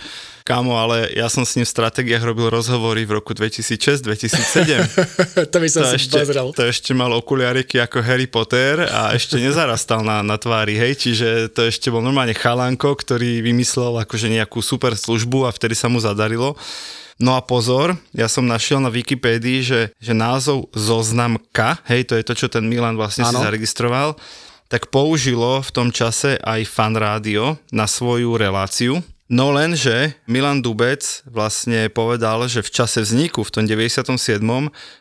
Kámo, 0.44 0.76
ale 0.76 1.12
ja 1.12 1.28
som 1.28 1.44
s 1.44 1.54
ním 1.56 1.68
v 1.68 1.72
stratégiách 1.72 2.24
robil 2.24 2.48
rozhovory 2.48 3.04
v 3.04 3.20
roku 3.20 3.36
2006-2007. 3.36 4.80
to 5.52 5.56
by 5.60 5.68
som 5.68 5.82
to 5.84 5.90
si 5.92 5.96
ešte, 6.06 6.18
pozrel. 6.20 6.48
To 6.56 6.64
ešte 6.64 6.92
mal 6.96 7.12
okuliariky 7.12 7.76
ako 7.80 8.00
Harry 8.00 8.26
Potter 8.26 8.88
a 8.88 9.12
ešte 9.12 9.36
nezarastal 9.36 10.00
na, 10.00 10.24
na 10.24 10.40
tvári, 10.40 10.76
hej, 10.80 10.96
čiže 10.96 11.52
to 11.52 11.68
ešte 11.68 11.92
bol 11.92 12.00
normálne 12.00 12.32
chalanko, 12.32 12.96
ktorý 12.96 13.44
vymyslel 13.44 14.00
akože 14.02 14.32
nejakú 14.32 14.64
super 14.64 14.96
službu 14.96 15.46
a 15.46 15.54
vtedy 15.54 15.76
sa 15.76 15.92
mu 15.92 16.00
zadarilo. 16.00 16.56
No 17.20 17.36
a 17.36 17.44
pozor, 17.44 18.00
ja 18.16 18.32
som 18.32 18.48
našiel 18.48 18.80
na 18.80 18.88
Wikipédii, 18.88 19.60
že, 19.60 19.80
že 20.00 20.16
názov 20.16 20.72
zoznamka, 20.72 21.76
hej, 21.84 22.08
to 22.08 22.16
je 22.16 22.24
to, 22.24 22.32
čo 22.32 22.46
ten 22.48 22.64
Milan 22.64 22.96
vlastne 22.96 23.28
ano. 23.28 23.36
si 23.36 23.44
zaregistroval, 23.44 24.16
tak 24.72 24.88
použilo 24.88 25.60
v 25.60 25.70
tom 25.74 25.88
čase 25.92 26.40
aj 26.40 26.64
fan 26.64 26.96
rádio 26.96 27.60
na 27.68 27.84
svoju 27.84 28.40
reláciu. 28.40 29.04
No 29.30 29.54
lenže 29.54 30.18
Milan 30.26 30.58
Dubec 30.58 31.22
vlastne 31.22 31.86
povedal, 31.86 32.50
že 32.50 32.66
v 32.66 32.70
čase 32.74 32.98
vzniku 33.06 33.46
v 33.46 33.50
tom 33.54 33.62
97. 33.62 34.18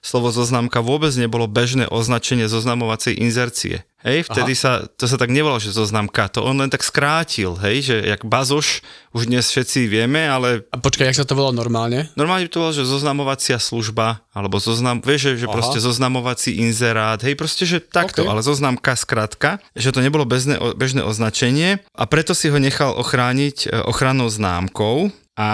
slovo 0.05 0.29
zoznamka 0.29 0.85
vôbec 0.85 1.09
nebolo 1.17 1.49
bežné 1.49 1.89
označenie 1.89 2.45
zoznamovacej 2.45 3.17
inzercie. 3.17 3.88
Hej, 3.99 4.31
vtedy 4.31 4.55
Aha. 4.55 4.61
sa, 4.63 4.71
to 4.87 5.11
sa 5.11 5.19
tak 5.19 5.27
nevolalo, 5.27 5.59
že 5.59 5.75
zoznamka, 5.75 6.31
to 6.31 6.39
on 6.39 6.55
len 6.55 6.71
tak 6.71 6.87
skrátil, 6.87 7.59
hej, 7.59 7.83
že 7.83 7.95
jak 7.99 8.23
bazoš, 8.23 8.79
už 9.11 9.27
dnes 9.27 9.43
všetci 9.43 9.91
vieme, 9.91 10.23
ale... 10.23 10.63
A 10.71 10.79
počkaj, 10.79 11.11
jak 11.11 11.19
sa 11.19 11.27
to 11.27 11.35
volalo 11.35 11.59
normálne? 11.59 12.07
Normálne 12.15 12.47
to 12.47 12.63
volalo, 12.63 12.79
že 12.79 12.87
zoznamovacia 12.87 13.59
služba, 13.59 14.23
alebo 14.31 14.55
zoznam, 14.55 15.03
vieš, 15.03 15.35
že, 15.35 15.43
že 15.43 15.47
proste 15.51 15.83
zoznamovací 15.83 16.63
inzerát, 16.63 17.19
hej, 17.27 17.35
proste, 17.35 17.67
že 17.67 17.83
takto, 17.83 18.23
okay. 18.23 18.31
ale 18.31 18.39
zoznamka 18.39 18.95
skratka, 18.95 19.59
že 19.75 19.91
to 19.91 19.99
nebolo 19.99 20.23
bezné, 20.23 20.55
bežné 20.79 21.03
označenie 21.03 21.83
a 21.91 22.07
preto 22.07 22.31
si 22.31 22.47
ho 22.47 22.55
nechal 22.55 22.95
ochrániť 22.95 23.67
e, 23.67 23.83
ochrannou 23.83 24.31
známkou 24.31 25.11
a 25.35 25.49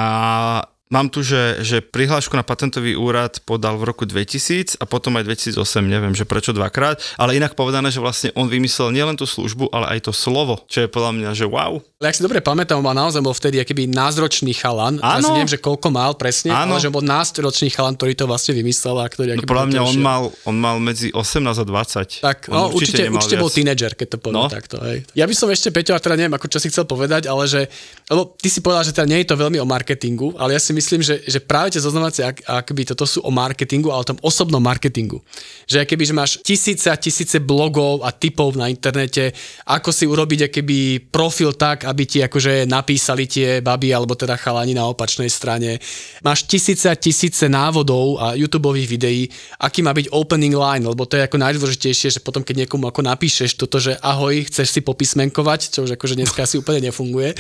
Mám 0.94 1.10
tu, 1.10 1.26
že, 1.26 1.66
že 1.66 1.82
prihlášku 1.82 2.38
na 2.38 2.46
patentový 2.46 2.94
úrad 2.94 3.42
podal 3.42 3.74
v 3.82 3.90
roku 3.90 4.06
2000 4.06 4.78
a 4.78 4.86
potom 4.86 5.18
aj 5.18 5.26
2008, 5.26 5.82
neviem, 5.82 6.14
že 6.14 6.30
prečo 6.30 6.54
dvakrát, 6.54 7.02
ale 7.18 7.42
inak 7.42 7.58
povedané, 7.58 7.90
že 7.90 7.98
vlastne 7.98 8.30
on 8.38 8.46
vymyslel 8.46 8.94
nielen 8.94 9.18
tú 9.18 9.26
službu, 9.26 9.74
ale 9.74 9.98
aj 9.98 10.06
to 10.06 10.12
slovo, 10.14 10.62
čo 10.70 10.86
je 10.86 10.88
podľa 10.88 11.12
mňa, 11.18 11.30
že 11.34 11.50
wow. 11.50 11.82
Ale 11.98 12.14
ak 12.14 12.22
si 12.22 12.22
dobre 12.22 12.38
pamätám, 12.38 12.86
on 12.86 12.94
naozaj 12.94 13.18
bol 13.18 13.34
vtedy 13.34 13.58
akýby 13.58 13.90
názročný 13.90 14.54
chalan. 14.54 15.02
Áno. 15.02 15.34
Neviem, 15.34 15.50
že 15.50 15.58
koľko 15.58 15.90
mal 15.90 16.14
presne, 16.14 16.54
Áno. 16.54 16.78
ale 16.78 16.84
že 16.86 16.94
bol 16.94 17.02
názročný 17.02 17.74
chalan, 17.74 17.98
ktorý 17.98 18.14
to 18.14 18.30
vlastne 18.30 18.54
vymyslel. 18.54 19.02
A 19.02 19.10
ktorý 19.10 19.42
no, 19.42 19.50
podľa 19.50 19.68
mňa 19.74 19.82
on 19.82 19.98
mal, 19.98 20.22
on 20.46 20.54
mal 20.54 20.78
medzi 20.78 21.10
18 21.10 21.42
a 21.50 21.66
20. 21.66 22.22
Tak, 22.22 22.54
no, 22.54 22.70
určite, 22.70 23.10
určite, 23.10 23.10
určite 23.10 23.36
bol 23.42 23.50
tínedžer, 23.50 23.98
keď 23.98 24.08
to 24.14 24.18
poviem 24.22 24.46
no. 24.46 24.54
takto. 24.54 24.78
Hej. 24.86 25.02
Ja 25.18 25.26
by 25.26 25.34
som 25.34 25.50
ešte, 25.50 25.74
Peťo, 25.74 25.98
a 25.98 26.04
teda 26.04 26.14
neviem, 26.14 26.38
ako 26.38 26.46
čo 26.46 26.62
si 26.62 26.70
chcel 26.70 26.86
povedať, 26.86 27.26
ale 27.26 27.50
že, 27.50 27.66
lebo 28.06 28.38
ty 28.38 28.54
si 28.54 28.62
povedal, 28.62 28.86
že 28.86 28.94
teda 28.94 29.10
nie 29.10 29.26
je 29.26 29.34
to 29.34 29.42
veľmi 29.42 29.58
o 29.58 29.66
marketingu, 29.66 30.38
ale 30.38 30.54
ja 30.54 30.62
si 30.62 30.75
myslím, 30.76 31.00
že, 31.00 31.24
že 31.24 31.40
práve 31.40 31.72
tie 31.72 31.82
zoznamovacie 31.82 32.28
ak, 32.28 32.38
akoby 32.44 32.92
toto 32.92 33.08
sú 33.08 33.24
o 33.24 33.32
marketingu, 33.32 33.90
ale 33.90 34.04
o 34.04 34.10
tom 34.12 34.20
osobnom 34.20 34.60
marketingu. 34.60 35.24
Že 35.66 35.88
keby 35.88 36.04
že 36.04 36.14
máš 36.14 36.32
tisíce 36.44 36.92
a 36.92 37.00
tisíce 37.00 37.40
blogov 37.40 38.04
a 38.04 38.12
typov 38.12 38.60
na 38.60 38.68
internete, 38.68 39.32
ako 39.66 39.90
si 39.96 40.04
urobiť 40.04 40.52
akoby 40.52 41.08
profil 41.08 41.56
tak, 41.56 41.88
aby 41.88 42.04
ti 42.04 42.20
akože 42.20 42.68
napísali 42.68 43.26
tie 43.26 43.64
baby 43.64 43.96
alebo 43.96 44.20
teda 44.20 44.36
chalani 44.36 44.76
na 44.76 44.86
opačnej 44.92 45.32
strane. 45.32 45.80
Máš 46.22 46.44
tisíce 46.44 46.92
a 46.92 47.00
tisíce 47.00 47.48
návodov 47.48 48.20
a 48.20 48.36
YouTube 48.36 48.76
videí, 48.76 49.30
aký 49.62 49.86
má 49.86 49.94
byť 49.94 50.12
opening 50.12 50.58
line, 50.58 50.84
lebo 50.84 51.06
to 51.06 51.16
je 51.16 51.24
ako 51.24 51.38
najdôležitejšie, 51.38 52.18
že 52.18 52.20
potom 52.20 52.42
keď 52.42 52.66
niekomu 52.66 52.90
ako 52.90 53.06
napíšeš 53.06 53.56
toto, 53.56 53.78
že 53.78 53.96
ahoj, 54.02 54.34
chceš 54.50 54.74
si 54.76 54.82
popismenkovať, 54.82 55.60
čo 55.72 55.86
už 55.86 55.96
akože 55.96 56.18
dneska 56.18 56.44
asi 56.44 56.58
úplne 56.58 56.90
nefunguje. 56.90 57.38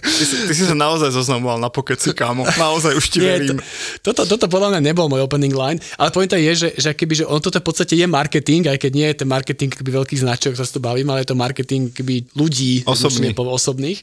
Ty 0.00 0.24
si, 0.24 0.36
ty 0.46 0.52
si 0.54 0.64
sa 0.64 0.78
naozaj 0.78 1.10
zoznamoval 1.10 1.58
na 1.58 1.68
pokeci, 1.68 2.14
kámo. 2.22 2.46
Naozaj 2.46 2.94
už 2.94 3.06
ti 3.10 3.18
Nie, 3.18 3.42
verím. 3.42 3.58
To, 4.06 4.14
toto, 4.14 4.38
toto 4.38 4.46
podľa 4.46 4.78
mňa 4.78 4.80
nebol 4.94 5.10
môj 5.10 5.26
opening 5.26 5.50
line, 5.50 5.82
ale 5.98 6.14
pointa 6.14 6.38
je, 6.38 6.52
že, 6.54 6.68
že, 6.78 6.94
keby, 6.94 7.14
že 7.18 7.24
on 7.26 7.42
toto 7.42 7.58
v 7.58 7.66
podstate 7.66 7.98
je 7.98 8.06
marketing, 8.06 8.70
aj 8.70 8.78
keď 8.78 8.92
nie 8.94 9.06
je 9.10 9.16
ten 9.18 9.28
marketing 9.28 9.74
keby 9.74 9.90
veľkých 10.02 10.22
značok, 10.22 10.54
sa 10.54 10.62
to 10.62 10.78
bavím, 10.78 11.10
ale 11.10 11.26
je 11.26 11.34
to 11.34 11.36
marketing 11.36 11.90
keby 11.90 12.22
ľudí 12.38 12.86
Osobný. 12.86 13.34
osobných. 13.34 13.98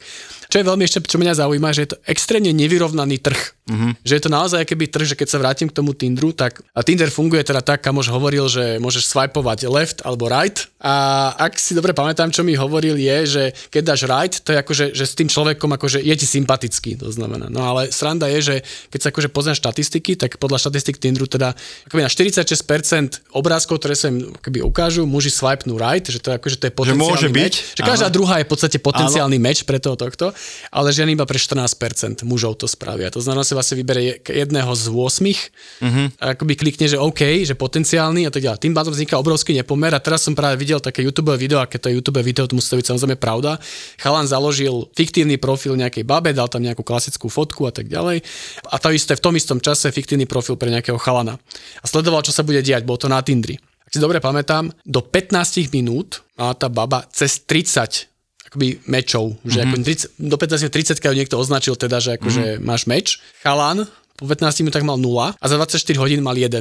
Čo 0.50 0.56
je 0.60 0.66
veľmi 0.66 0.84
ešte, 0.84 1.00
čo 1.06 1.22
mňa 1.22 1.40
zaujíma, 1.40 1.70
že 1.72 1.86
je 1.86 1.90
to 1.94 1.98
extrémne 2.10 2.50
nevyrovnaný 2.50 3.22
trh. 3.22 3.38
Uh-huh. 3.70 3.94
Že 4.02 4.14
je 4.18 4.24
to 4.26 4.32
naozaj 4.34 4.62
keby 4.66 4.90
trh, 4.90 5.14
že 5.14 5.16
keď 5.16 5.28
sa 5.30 5.38
vrátim 5.38 5.70
k 5.70 5.78
tomu 5.78 5.94
Tinderu, 5.94 6.34
tak 6.34 6.66
a 6.74 6.82
Tinder 6.82 7.14
funguje 7.14 7.46
teda 7.46 7.62
tak, 7.62 7.86
kamož 7.86 8.10
hovoril, 8.10 8.50
že 8.50 8.82
môžeš 8.82 9.06
swipovať 9.06 9.70
left 9.70 10.02
alebo 10.02 10.26
right 10.26 10.66
a 10.80 10.96
ak 11.36 11.60
si 11.60 11.76
dobre 11.76 11.92
pamätám, 11.92 12.32
čo 12.32 12.40
mi 12.40 12.56
hovoril 12.56 12.96
je, 12.96 13.18
že 13.28 13.44
keď 13.68 13.82
dáš 13.84 14.02
right, 14.08 14.32
to 14.32 14.56
je 14.56 14.58
akože, 14.64 14.86
že 14.96 15.04
s 15.04 15.14
tým 15.14 15.28
človekom 15.28 15.76
akože 15.76 16.00
je 16.00 16.16
ti 16.16 16.24
sympatický, 16.24 16.96
to 16.96 17.12
znamená. 17.12 17.52
No 17.52 17.68
ale 17.68 17.92
sranda 17.92 18.32
je, 18.32 18.40
že 18.40 18.56
keď 18.88 19.00
sa 19.04 19.08
akože 19.12 19.28
pozrieš 19.28 19.60
štatistiky, 19.60 20.16
tak 20.16 20.40
podľa 20.40 20.64
štatistik 20.64 20.96
Tinderu 20.96 21.28
teda 21.28 21.52
akoby 21.84 22.00
na 22.00 22.08
46% 22.08 23.28
obrázkov, 23.36 23.84
ktoré 23.84 23.94
sa 24.00 24.08
im 24.08 24.32
akoby 24.40 24.64
ukážu, 24.64 25.04
muži 25.04 25.36
swipenú 25.36 25.76
right, 25.76 26.08
že 26.08 26.24
to 26.24 26.32
je 26.32 26.36
akože 26.40 26.58
to 26.64 26.66
je 26.72 26.74
potenciálny 26.74 27.04
že 27.04 27.28
môže 27.28 27.28
byť, 27.28 27.54
Že 27.76 27.82
každá 27.84 28.08
Aha. 28.08 28.16
druhá 28.16 28.36
je 28.40 28.46
v 28.48 28.52
podstate 28.56 28.78
potenciálny 28.80 29.36
Áno. 29.36 29.46
meč 29.52 29.68
pre 29.68 29.84
toho 29.84 30.00
tohto, 30.00 30.32
ale 30.72 30.96
ženy 30.96 31.20
iba 31.20 31.28
pre 31.28 31.36
14% 31.36 32.24
mužov 32.24 32.56
to 32.56 32.72
spravia. 32.72 33.12
To 33.12 33.20
znamená, 33.20 33.44
že 33.60 33.76
vlastne 33.76 33.76
vyberie 33.84 34.24
jedného 34.24 34.72
z 34.72 34.88
8, 34.88 34.96
uh-huh. 34.96 36.08
a 36.24 36.24
akoby 36.32 36.56
klikne, 36.56 36.88
že 36.88 36.96
OK, 36.96 37.44
že 37.44 37.60
potenciálny 37.60 38.24
a 38.24 38.32
tak 38.32 38.40
ďalej. 38.48 38.64
Tým 38.64 38.72
pádom 38.72 38.96
vzniká 38.96 39.20
obrovský 39.20 39.52
nepomer 39.52 39.92
a 39.92 40.00
teraz 40.00 40.24
som 40.24 40.32
práve 40.32 40.56
videl 40.56 40.80
také 40.80 41.04
YouTube 41.04 41.36
video, 41.36 41.60
a 41.60 41.68
keď 41.68 41.80
to 41.84 41.88
je 41.92 41.96
YouTube 42.00 42.22
video, 42.24 42.48
to 42.48 42.56
musí 42.56 42.72
to 42.72 42.80
byť 42.80 42.88
samozrejme 42.96 43.18
pravda. 43.20 43.60
Chalan 44.00 44.32
založil 44.32 44.88
fiktívny 44.96 45.36
profil 45.36 45.76
nejakej 45.76 46.08
babe, 46.08 46.32
dal 46.32 46.48
tam 46.48 46.64
nejakú 46.64 46.88
klasickú 46.88 47.28
fotku 47.28 47.68
a 47.68 47.76
tak 47.76 47.92
ďalej. 47.92 48.24
A 48.72 48.76
to 48.80 48.96
isté 48.96 49.20
v 49.20 49.24
tom 49.24 49.36
istom 49.36 49.60
čase 49.60 49.92
fiktívny 49.92 50.24
profil 50.24 50.56
pre 50.56 50.72
nejakého 50.72 50.96
chalana. 50.96 51.36
A 51.84 51.86
sledoval, 51.86 52.24
čo 52.24 52.32
sa 52.32 52.48
bude 52.48 52.64
diať, 52.64 52.88
bolo 52.88 52.96
to 52.96 53.12
na 53.12 53.20
Tindri. 53.20 53.60
Ak 53.84 53.92
si 53.92 54.00
dobre 54.00 54.22
pamätám, 54.22 54.70
do 54.86 55.02
15 55.02 55.74
minút 55.74 56.22
mala 56.40 56.56
tá 56.56 56.72
baba 56.72 57.04
cez 57.12 57.44
30 57.44 58.08
akoby 58.50 58.82
mečov, 58.90 59.38
že 59.46 59.62
mm-hmm. 59.62 59.80
ako 59.80 59.86
30, 60.18 60.30
do 60.30 60.36
15 60.38 60.98
30 60.98 61.18
niekto 61.18 61.36
označil 61.38 61.78
teda, 61.78 62.02
že 62.02 62.18
akože 62.18 62.44
mm-hmm. 62.58 62.66
máš 62.66 62.90
meč. 62.90 63.22
Chalan 63.46 63.86
po 64.20 64.28
15 64.28 64.68
minútach 64.68 64.84
mal 64.84 65.00
0 65.00 65.32
a 65.32 65.46
za 65.48 65.56
24 65.56 65.96
hodín 65.96 66.20
mal 66.20 66.36
1. 66.36 66.52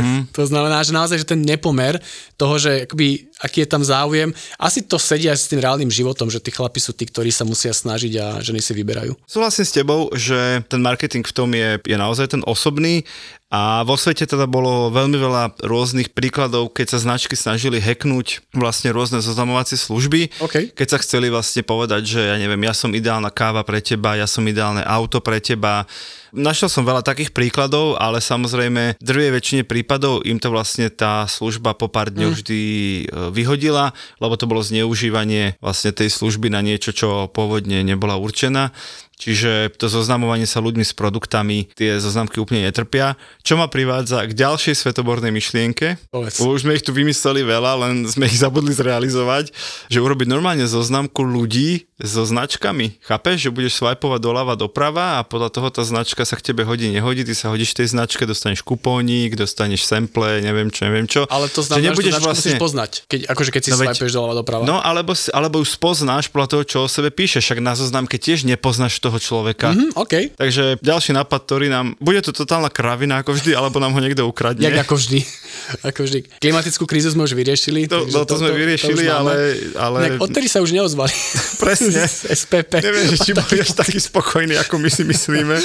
Mm. 0.00 0.20
to 0.36 0.48
znamená, 0.48 0.80
že 0.80 0.96
naozaj, 0.96 1.20
že 1.20 1.28
ten 1.28 1.44
nepomer 1.44 2.00
toho, 2.40 2.56
že 2.56 2.88
akoby, 2.88 3.28
aký 3.44 3.68
je 3.68 3.68
tam 3.68 3.84
záujem, 3.84 4.32
asi 4.56 4.80
to 4.80 4.96
sedí 4.96 5.28
aj 5.28 5.36
s 5.36 5.52
tým 5.52 5.60
reálnym 5.60 5.92
životom, 5.92 6.32
že 6.32 6.40
tí 6.40 6.48
chlapi 6.48 6.80
sú 6.80 6.96
tí, 6.96 7.04
ktorí 7.04 7.28
sa 7.28 7.44
musia 7.44 7.76
snažiť 7.76 8.12
a 8.16 8.26
ženy 8.40 8.64
si 8.64 8.72
vyberajú. 8.72 9.12
Súhlasím 9.28 9.68
s 9.68 9.76
tebou, 9.76 10.08
že 10.16 10.64
ten 10.72 10.80
marketing 10.80 11.28
v 11.28 11.36
tom 11.36 11.52
je, 11.52 11.76
je 11.84 11.96
naozaj 12.00 12.32
ten 12.32 12.40
osobný 12.48 13.04
a 13.46 13.86
vo 13.86 13.94
svete 13.94 14.26
teda 14.26 14.50
bolo 14.50 14.90
veľmi 14.90 15.14
veľa 15.22 15.62
rôznych 15.62 16.10
príkladov, 16.10 16.74
keď 16.74 16.86
sa 16.90 16.98
značky 16.98 17.38
snažili 17.38 17.78
hacknúť 17.78 18.42
vlastne 18.50 18.90
rôzne 18.90 19.22
zoznamovacie 19.22 19.78
služby, 19.78 20.42
okay. 20.42 20.74
keď 20.74 20.86
sa 20.90 20.98
chceli 20.98 21.30
vlastne 21.30 21.62
povedať, 21.62 22.02
že 22.10 22.20
ja 22.26 22.36
neviem, 22.42 22.58
ja 22.66 22.74
som 22.74 22.90
ideálna 22.90 23.30
káva 23.30 23.62
pre 23.62 23.78
teba, 23.78 24.18
ja 24.18 24.26
som 24.26 24.42
ideálne 24.42 24.82
auto 24.82 25.22
pre 25.22 25.38
teba. 25.38 25.86
Našiel 26.34 26.66
som 26.66 26.82
veľa 26.82 27.06
takých 27.06 27.30
príkladov, 27.30 27.94
ale 28.02 28.18
samozrejme 28.18 28.98
v 28.98 29.04
drvej 29.06 29.30
väčšine 29.38 29.62
prípadov 29.62 30.26
im 30.26 30.42
to 30.42 30.50
vlastne 30.50 30.90
tá 30.90 31.22
služba 31.30 31.78
po 31.78 31.86
pár 31.86 32.10
dňoch 32.10 32.34
mm. 32.34 32.38
vždy 32.42 32.60
e, 32.60 33.02
vyhodila, 33.30 33.94
lebo 34.18 34.34
to 34.34 34.50
bolo 34.50 34.58
zneužívanie 34.58 35.54
vlastne 35.62 35.94
tej 35.94 36.10
služby 36.10 36.50
na 36.50 36.66
niečo, 36.66 36.90
čo 36.90 37.30
pôvodne 37.30 37.86
nebola 37.86 38.18
určená. 38.18 38.74
Čiže 39.16 39.72
to 39.80 39.88
zoznamovanie 39.88 40.44
sa 40.44 40.60
ľuďmi 40.60 40.84
s 40.84 40.92
produktami, 40.92 41.72
tie 41.72 41.96
zoznamky 41.96 42.36
úplne 42.36 42.68
netrpia. 42.68 43.16
Čo 43.40 43.56
ma 43.56 43.64
privádza 43.64 44.28
k 44.28 44.36
ďalšej 44.36 44.76
svetobornej 44.76 45.32
myšlienke. 45.32 45.96
Povedz. 46.12 46.36
Už 46.44 46.68
sme 46.68 46.76
ich 46.76 46.84
tu 46.84 46.92
vymysleli 46.92 47.40
veľa, 47.40 47.80
len 47.80 48.04
sme 48.04 48.28
ich 48.28 48.36
zabudli 48.44 48.76
zrealizovať, 48.76 49.56
že 49.88 49.98
urobiť 50.04 50.28
normálne 50.28 50.68
zoznamku 50.68 51.24
ľudí 51.24 51.88
so 51.96 52.28
značkami. 52.28 53.00
Chápeš, 53.00 53.48
že 53.48 53.50
budeš 53.52 53.80
swipovať 53.80 54.20
doľava 54.20 54.52
doprava 54.52 55.16
a 55.16 55.24
podľa 55.24 55.48
toho 55.48 55.68
tá 55.72 55.80
značka 55.80 56.28
sa 56.28 56.36
k 56.36 56.52
tebe 56.52 56.60
hodí, 56.68 56.92
nehodí, 56.92 57.24
ty 57.24 57.32
sa 57.32 57.48
hodíš 57.48 57.72
tej 57.72 57.96
značke, 57.96 58.28
dostaneš 58.28 58.60
kupónik, 58.60 59.32
dostaneš 59.32 59.88
sample, 59.88 60.44
neviem 60.44 60.68
čo, 60.68 60.84
neviem 60.84 61.08
čo. 61.08 61.24
Ale 61.32 61.48
to 61.48 61.64
znamená, 61.64 61.80
že, 61.80 61.88
nebudeš 61.96 62.12
že 62.12 62.20
vlastne... 62.20 62.52
musíš 62.52 62.60
poznať, 62.60 62.90
keď, 63.08 63.20
akože 63.32 63.50
keď 63.50 63.62
si 63.64 63.70
no 63.72 63.76
swipuješ 63.80 64.12
doľava 64.12 64.34
doprava. 64.44 64.62
No 64.68 64.76
alebo, 64.84 65.16
alebo 65.32 65.56
už 65.64 65.72
spoznáš 65.72 66.28
podľa 66.28 66.48
toho, 66.52 66.62
čo 66.68 66.76
o 66.84 66.88
sebe 66.92 67.08
píšeš, 67.08 67.48
však 67.48 67.60
na 67.64 67.72
zoznamke 67.72 68.20
tiež 68.20 68.44
nepoznáš 68.44 69.00
toho 69.00 69.16
človeka. 69.16 69.72
Mm-hmm, 69.72 69.96
okay. 69.96 70.28
Takže 70.36 70.76
ďalší 70.84 71.16
nápad, 71.16 71.40
ktorý 71.48 71.72
nám, 71.72 71.96
bude 71.96 72.20
to 72.20 72.36
totálna 72.36 72.68
kravina 72.68 73.24
ako 73.24 73.32
vždy, 73.40 73.56
alebo 73.56 73.80
nám 73.80 73.96
ho 73.96 74.00
niekto 74.04 74.28
ukradne. 74.28 74.68
Jak 74.68 74.84
ako 74.84 75.00
vždy. 75.00 75.24
ako 75.88 76.00
vždy. 76.04 76.20
Klimatickú 76.44 76.84
krízu 76.84 77.08
sme 77.16 77.24
už 77.24 77.32
vyriešili. 77.32 77.88
To, 77.88 78.04
no, 78.04 78.28
to, 78.28 78.36
to, 78.36 78.44
sme 78.44 78.52
to, 78.52 78.56
vyriešili, 78.60 79.08
to 79.08 79.16
ale... 79.16 79.32
ale... 79.80 79.98
Nejak 80.12 80.20
odtedy 80.20 80.48
sa 80.52 80.60
už 80.60 80.76
neozvali. 80.76 81.14
Presne. 81.64 81.85
SPP. 82.32 82.72
Neviem, 82.82 83.06
že 83.12 83.18
či 83.20 83.30
budeš 83.36 83.74
taký 83.76 83.98
spokojný, 84.00 84.56
ako 84.58 84.80
my 84.80 84.90
si 84.90 85.02
myslíme. 85.04 85.56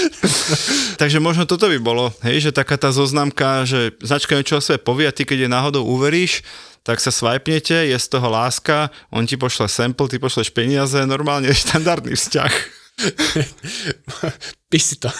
Takže 1.01 1.17
možno 1.23 1.47
toto 1.47 1.69
by 1.69 1.79
bolo, 1.81 2.13
hej, 2.25 2.49
že 2.49 2.51
taká 2.51 2.75
tá 2.77 2.89
zoznamka, 2.93 3.65
že 3.65 3.95
značka 4.01 4.37
niečo 4.37 4.57
o 4.57 4.63
sebe 4.63 4.81
povie 4.81 5.09
a 5.09 5.15
ty 5.15 5.23
keď 5.23 5.45
je 5.45 5.49
náhodou 5.49 5.83
uveríš, 5.85 6.41
tak 6.81 6.97
sa 6.97 7.13
swipenete, 7.13 7.77
je 7.85 7.97
z 7.97 8.07
toho 8.09 8.25
láska, 8.25 8.89
on 9.13 9.29
ti 9.29 9.37
pošle 9.37 9.69
sample, 9.69 10.09
ty 10.09 10.17
pošleš 10.17 10.49
peniaze, 10.49 10.97
normálne 11.05 11.53
štandardný 11.53 12.17
vzťah. 12.17 12.80
Píš 14.71 14.83
si 14.83 14.95
to. 15.03 15.11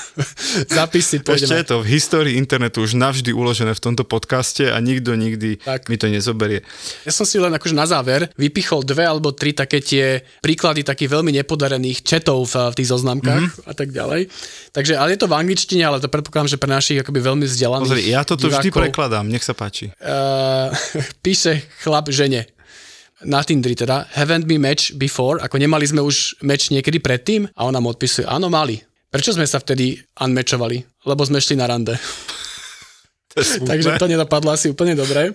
Zapíš 0.72 1.12
si, 1.12 1.18
pôjdeme. 1.20 1.52
Ešte 1.52 1.60
je 1.60 1.68
to 1.76 1.78
v 1.84 1.88
histórii 1.92 2.40
internetu 2.40 2.88
už 2.88 2.96
navždy 2.96 3.36
uložené 3.36 3.76
v 3.76 3.84
tomto 3.84 4.08
podcaste 4.08 4.64
a 4.72 4.80
nikto 4.80 5.12
nikdy 5.12 5.60
tak. 5.60 5.92
mi 5.92 6.00
to 6.00 6.08
nezoberie. 6.08 6.64
Ja 7.04 7.12
som 7.12 7.28
si 7.28 7.36
len 7.36 7.52
akože 7.52 7.76
na 7.76 7.84
záver 7.84 8.32
vypichol 8.40 8.88
dve 8.88 9.04
alebo 9.04 9.36
tri 9.36 9.52
také 9.52 9.84
tie 9.84 10.24
príklady 10.40 10.88
takých 10.88 11.20
veľmi 11.20 11.36
nepodarených 11.44 12.00
četov 12.00 12.48
v, 12.48 12.72
v 12.72 12.76
tých 12.80 12.90
zoznamkách 12.96 13.44
mm-hmm. 13.52 13.68
a 13.68 13.74
tak 13.76 13.92
ďalej. 13.92 14.32
Takže, 14.72 14.96
ale 14.96 15.08
je 15.16 15.20
to 15.20 15.28
v 15.28 15.36
angličtine, 15.36 15.84
ale 15.84 16.00
to 16.00 16.08
predpokladám, 16.08 16.48
že 16.48 16.56
pre 16.56 16.72
našich 16.72 17.04
akoby 17.04 17.20
veľmi 17.20 17.44
vzdelaných 17.44 17.92
Pozri, 17.92 18.08
ja 18.08 18.24
toto 18.24 18.48
divákov, 18.48 18.64
vždy 18.64 18.70
prekladám, 18.72 19.26
nech 19.28 19.44
sa 19.44 19.52
páči. 19.52 19.92
Uh, 20.00 20.72
píše 21.28 21.68
chlap 21.84 22.08
žene 22.08 22.48
na 23.26 23.44
Tindri 23.46 23.78
teda, 23.78 24.10
haven't 24.14 24.50
we 24.50 24.58
match 24.58 24.98
before, 24.98 25.38
ako 25.42 25.62
nemali 25.62 25.86
sme 25.86 26.02
už 26.02 26.42
match 26.42 26.74
niekedy 26.74 26.98
predtým 26.98 27.50
a 27.54 27.70
ona 27.70 27.78
mu 27.78 27.94
odpisuje, 27.94 28.26
áno 28.26 28.50
mali. 28.50 28.82
Prečo 29.12 29.36
sme 29.36 29.44
sa 29.44 29.60
vtedy 29.60 30.00
unmatchovali? 30.18 31.06
Lebo 31.06 31.22
sme 31.28 31.44
šli 31.44 31.60
na 31.60 31.68
rande. 31.68 32.00
To 33.32 33.64
Takže 33.64 33.96
to 33.96 34.12
nedopadlo 34.12 34.52
asi 34.52 34.68
úplne 34.68 34.92
dobre. 34.92 35.32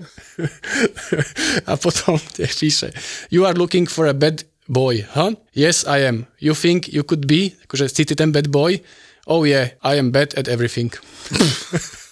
a 1.64 1.72
potom 1.80 2.20
píše, 2.36 2.92
you 3.32 3.48
are 3.48 3.56
looking 3.56 3.88
for 3.88 4.04
a 4.04 4.16
bad 4.16 4.44
boy, 4.68 5.00
huh? 5.16 5.32
Yes, 5.56 5.88
I 5.88 6.04
am. 6.04 6.28
You 6.36 6.52
think 6.52 6.92
you 6.92 7.04
could 7.04 7.24
be, 7.24 7.56
akože 7.64 7.88
si 7.88 8.04
ty 8.04 8.12
ten 8.12 8.36
bad 8.36 8.52
boy? 8.52 8.84
Oh 9.26 9.48
yeah, 9.48 9.74
I 9.80 9.96
am 9.96 10.12
bad 10.12 10.36
at 10.36 10.46
everything. 10.46 10.92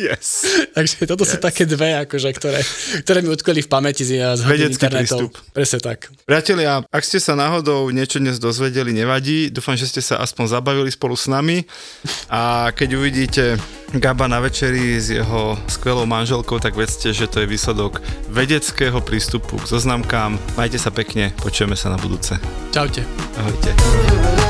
Yes. 0.00 0.48
Takže 0.76 1.04
toto 1.04 1.28
yes. 1.28 1.36
sú 1.36 1.36
také 1.36 1.68
dve, 1.68 1.92
akože, 2.08 2.32
ktoré, 2.32 2.60
ktoré 3.04 3.20
mi 3.20 3.28
utkoli 3.28 3.60
v 3.60 3.68
pamäti 3.68 4.08
z, 4.08 4.16
z 4.40 4.40
Vedecký 4.48 4.88
prístup. 4.88 5.36
Presne 5.52 5.78
tak. 5.84 6.08
Priatelia, 6.24 6.80
ak 6.88 7.04
ste 7.04 7.20
sa 7.20 7.36
náhodou 7.36 7.92
niečo 7.92 8.16
dnes 8.16 8.40
dozvedeli, 8.40 8.96
nevadí. 8.96 9.52
Dúfam, 9.52 9.76
že 9.76 9.84
ste 9.84 10.00
sa 10.00 10.24
aspoň 10.24 10.56
zabavili 10.56 10.88
spolu 10.88 11.12
s 11.12 11.28
nami. 11.28 11.68
A 12.32 12.72
keď 12.72 12.96
uvidíte 12.96 13.44
Gaba 13.92 14.24
na 14.30 14.40
večeri 14.40 14.96
s 14.96 15.12
jeho 15.12 15.58
skvelou 15.68 16.08
manželkou, 16.08 16.62
tak 16.62 16.78
vedzte, 16.78 17.12
že 17.12 17.28
to 17.28 17.44
je 17.44 17.50
výsledok 17.50 18.00
vedeckého 18.32 19.04
prístupu 19.04 19.60
k 19.60 19.68
zoznamkám. 19.68 20.40
Majte 20.56 20.80
sa 20.80 20.88
pekne, 20.88 21.34
počujeme 21.44 21.76
sa 21.76 21.92
na 21.92 22.00
budúce. 22.00 22.40
Čaute. 22.72 23.04
Ahojte. 23.36 24.49